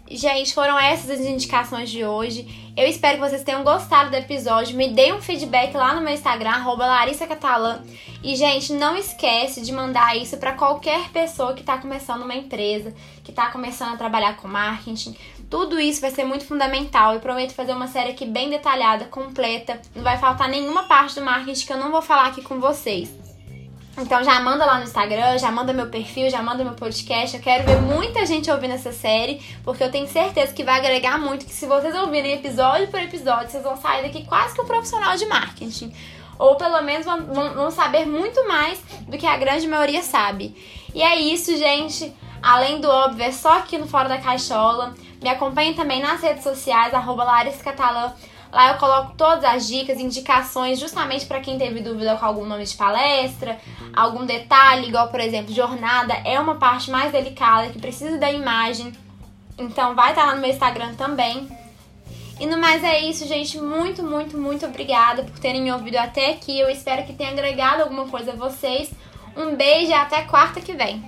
Gente, 0.08 0.54
foram 0.54 0.78
essas 0.78 1.10
as 1.10 1.20
indicações 1.20 1.90
de 1.90 2.04
hoje. 2.04 2.72
Eu 2.76 2.86
espero 2.86 3.14
que 3.14 3.28
vocês 3.28 3.42
tenham 3.42 3.64
gostado 3.64 4.10
do 4.10 4.16
episódio. 4.16 4.76
Me 4.76 4.88
deem 4.88 5.12
um 5.12 5.20
feedback 5.20 5.74
lá 5.74 5.94
no 5.94 6.00
meu 6.00 6.14
Instagram, 6.14 6.64
@larissa_catalã. 6.64 7.80
E, 8.22 8.36
gente, 8.36 8.72
não 8.72 8.96
esquece 8.96 9.60
de 9.60 9.72
mandar 9.72 10.16
isso 10.16 10.36
para 10.36 10.52
qualquer 10.52 11.10
pessoa 11.10 11.54
que 11.54 11.60
está 11.60 11.78
começando 11.78 12.22
uma 12.22 12.34
empresa, 12.34 12.94
que 13.24 13.30
está 13.30 13.50
começando 13.50 13.94
a 13.94 13.96
trabalhar 13.96 14.36
com 14.36 14.46
marketing. 14.46 15.16
Tudo 15.50 15.80
isso 15.80 16.00
vai 16.00 16.10
ser 16.10 16.24
muito 16.24 16.46
fundamental. 16.46 17.14
Eu 17.14 17.20
prometo 17.20 17.52
fazer 17.52 17.72
uma 17.72 17.88
série 17.88 18.10
aqui 18.10 18.26
bem 18.26 18.48
detalhada, 18.48 19.06
completa. 19.06 19.80
Não 19.94 20.04
vai 20.04 20.18
faltar 20.18 20.48
nenhuma 20.48 20.84
parte 20.84 21.16
do 21.16 21.24
marketing 21.24 21.66
que 21.66 21.72
eu 21.72 21.78
não 21.78 21.90
vou 21.90 22.02
falar 22.02 22.26
aqui 22.26 22.42
com 22.42 22.60
vocês. 22.60 23.25
Então 23.98 24.22
já 24.22 24.38
manda 24.40 24.66
lá 24.66 24.78
no 24.78 24.85
Instagram, 24.85 25.38
já 25.38 25.50
manda 25.50 25.72
meu 25.72 25.87
perfil, 25.88 26.28
já 26.28 26.42
manda 26.42 26.62
meu 26.62 26.74
podcast. 26.74 27.37
Eu 27.37 27.42
quero 27.42 27.64
ver 27.64 27.80
muita 27.80 28.26
gente 28.26 28.50
ouvindo 28.50 28.74
essa 28.74 28.92
série, 28.92 29.40
porque 29.64 29.82
eu 29.82 29.90
tenho 29.90 30.06
certeza 30.06 30.52
que 30.52 30.62
vai 30.62 30.78
agregar 30.78 31.18
muito. 31.18 31.46
Que 31.46 31.52
se 31.52 31.66
vocês 31.66 31.94
ouvirem 31.94 32.35
episódio 32.35 32.88
por 32.88 33.00
episódio, 33.00 33.50
vocês 33.50 33.62
vão 33.62 33.76
sair 33.76 34.02
daqui 34.02 34.24
quase 34.26 34.54
que 34.54 34.61
um 34.61 34.66
profissional 34.66 35.16
de 35.16 35.24
marketing. 35.26 35.92
Ou 36.38 36.56
pelo 36.56 36.82
menos 36.82 37.06
vão, 37.06 37.24
vão 37.54 37.70
saber 37.70 38.04
muito 38.04 38.46
mais 38.46 38.78
do 39.09 39.16
que 39.16 39.26
a 39.26 39.38
grande 39.38 39.66
maioria 39.66 40.02
sabe. 40.02 40.54
E 40.94 41.02
é 41.02 41.18
isso, 41.18 41.56
gente. 41.56 42.14
Além 42.42 42.80
do 42.80 42.88
óbvio, 42.88 43.24
é 43.24 43.32
só 43.32 43.59
aqui 43.59 43.78
no 43.78 43.88
Fora 43.88 44.11
da 44.11 44.18
Caixola. 44.18 44.94
Me 45.22 45.30
acompanhe 45.30 45.72
também 45.72 46.02
nas 46.02 46.20
redes 46.20 46.42
sociais, 46.42 46.92
arroba 46.92 47.24
Larissa 47.24 47.64
Catalã 47.64 48.12
Lá 48.56 48.72
eu 48.72 48.78
coloco 48.78 49.12
todas 49.18 49.44
as 49.44 49.68
dicas, 49.68 49.98
indicações, 49.98 50.80
justamente 50.80 51.26
para 51.26 51.40
quem 51.40 51.58
teve 51.58 51.80
dúvida 51.80 52.16
com 52.16 52.24
algum 52.24 52.46
nome 52.46 52.64
de 52.64 52.74
palestra, 52.74 53.58
algum 53.94 54.24
detalhe, 54.24 54.88
igual 54.88 55.08
por 55.08 55.20
exemplo, 55.20 55.52
jornada 55.52 56.14
é 56.24 56.40
uma 56.40 56.54
parte 56.54 56.90
mais 56.90 57.12
delicada 57.12 57.68
que 57.68 57.78
precisa 57.78 58.16
da 58.16 58.32
imagem. 58.32 58.94
Então 59.58 59.94
vai 59.94 60.08
estar 60.08 60.22
tá 60.22 60.28
lá 60.28 60.34
no 60.36 60.40
meu 60.40 60.48
Instagram 60.48 60.94
também. 60.94 61.46
E 62.40 62.46
no 62.46 62.56
mais 62.56 62.82
é 62.82 62.98
isso, 63.00 63.28
gente. 63.28 63.60
Muito, 63.60 64.02
muito, 64.02 64.38
muito 64.38 64.64
obrigada 64.64 65.22
por 65.22 65.38
terem 65.38 65.60
me 65.60 65.70
ouvido 65.70 65.96
até 65.96 66.30
aqui. 66.30 66.58
Eu 66.58 66.70
espero 66.70 67.04
que 67.04 67.12
tenha 67.12 67.32
agregado 67.32 67.82
alguma 67.82 68.08
coisa 68.08 68.32
a 68.32 68.36
vocês. 68.36 68.90
Um 69.36 69.54
beijo 69.54 69.90
e 69.90 69.94
até 69.94 70.22
quarta 70.22 70.62
que 70.62 70.72
vem. 70.72 71.04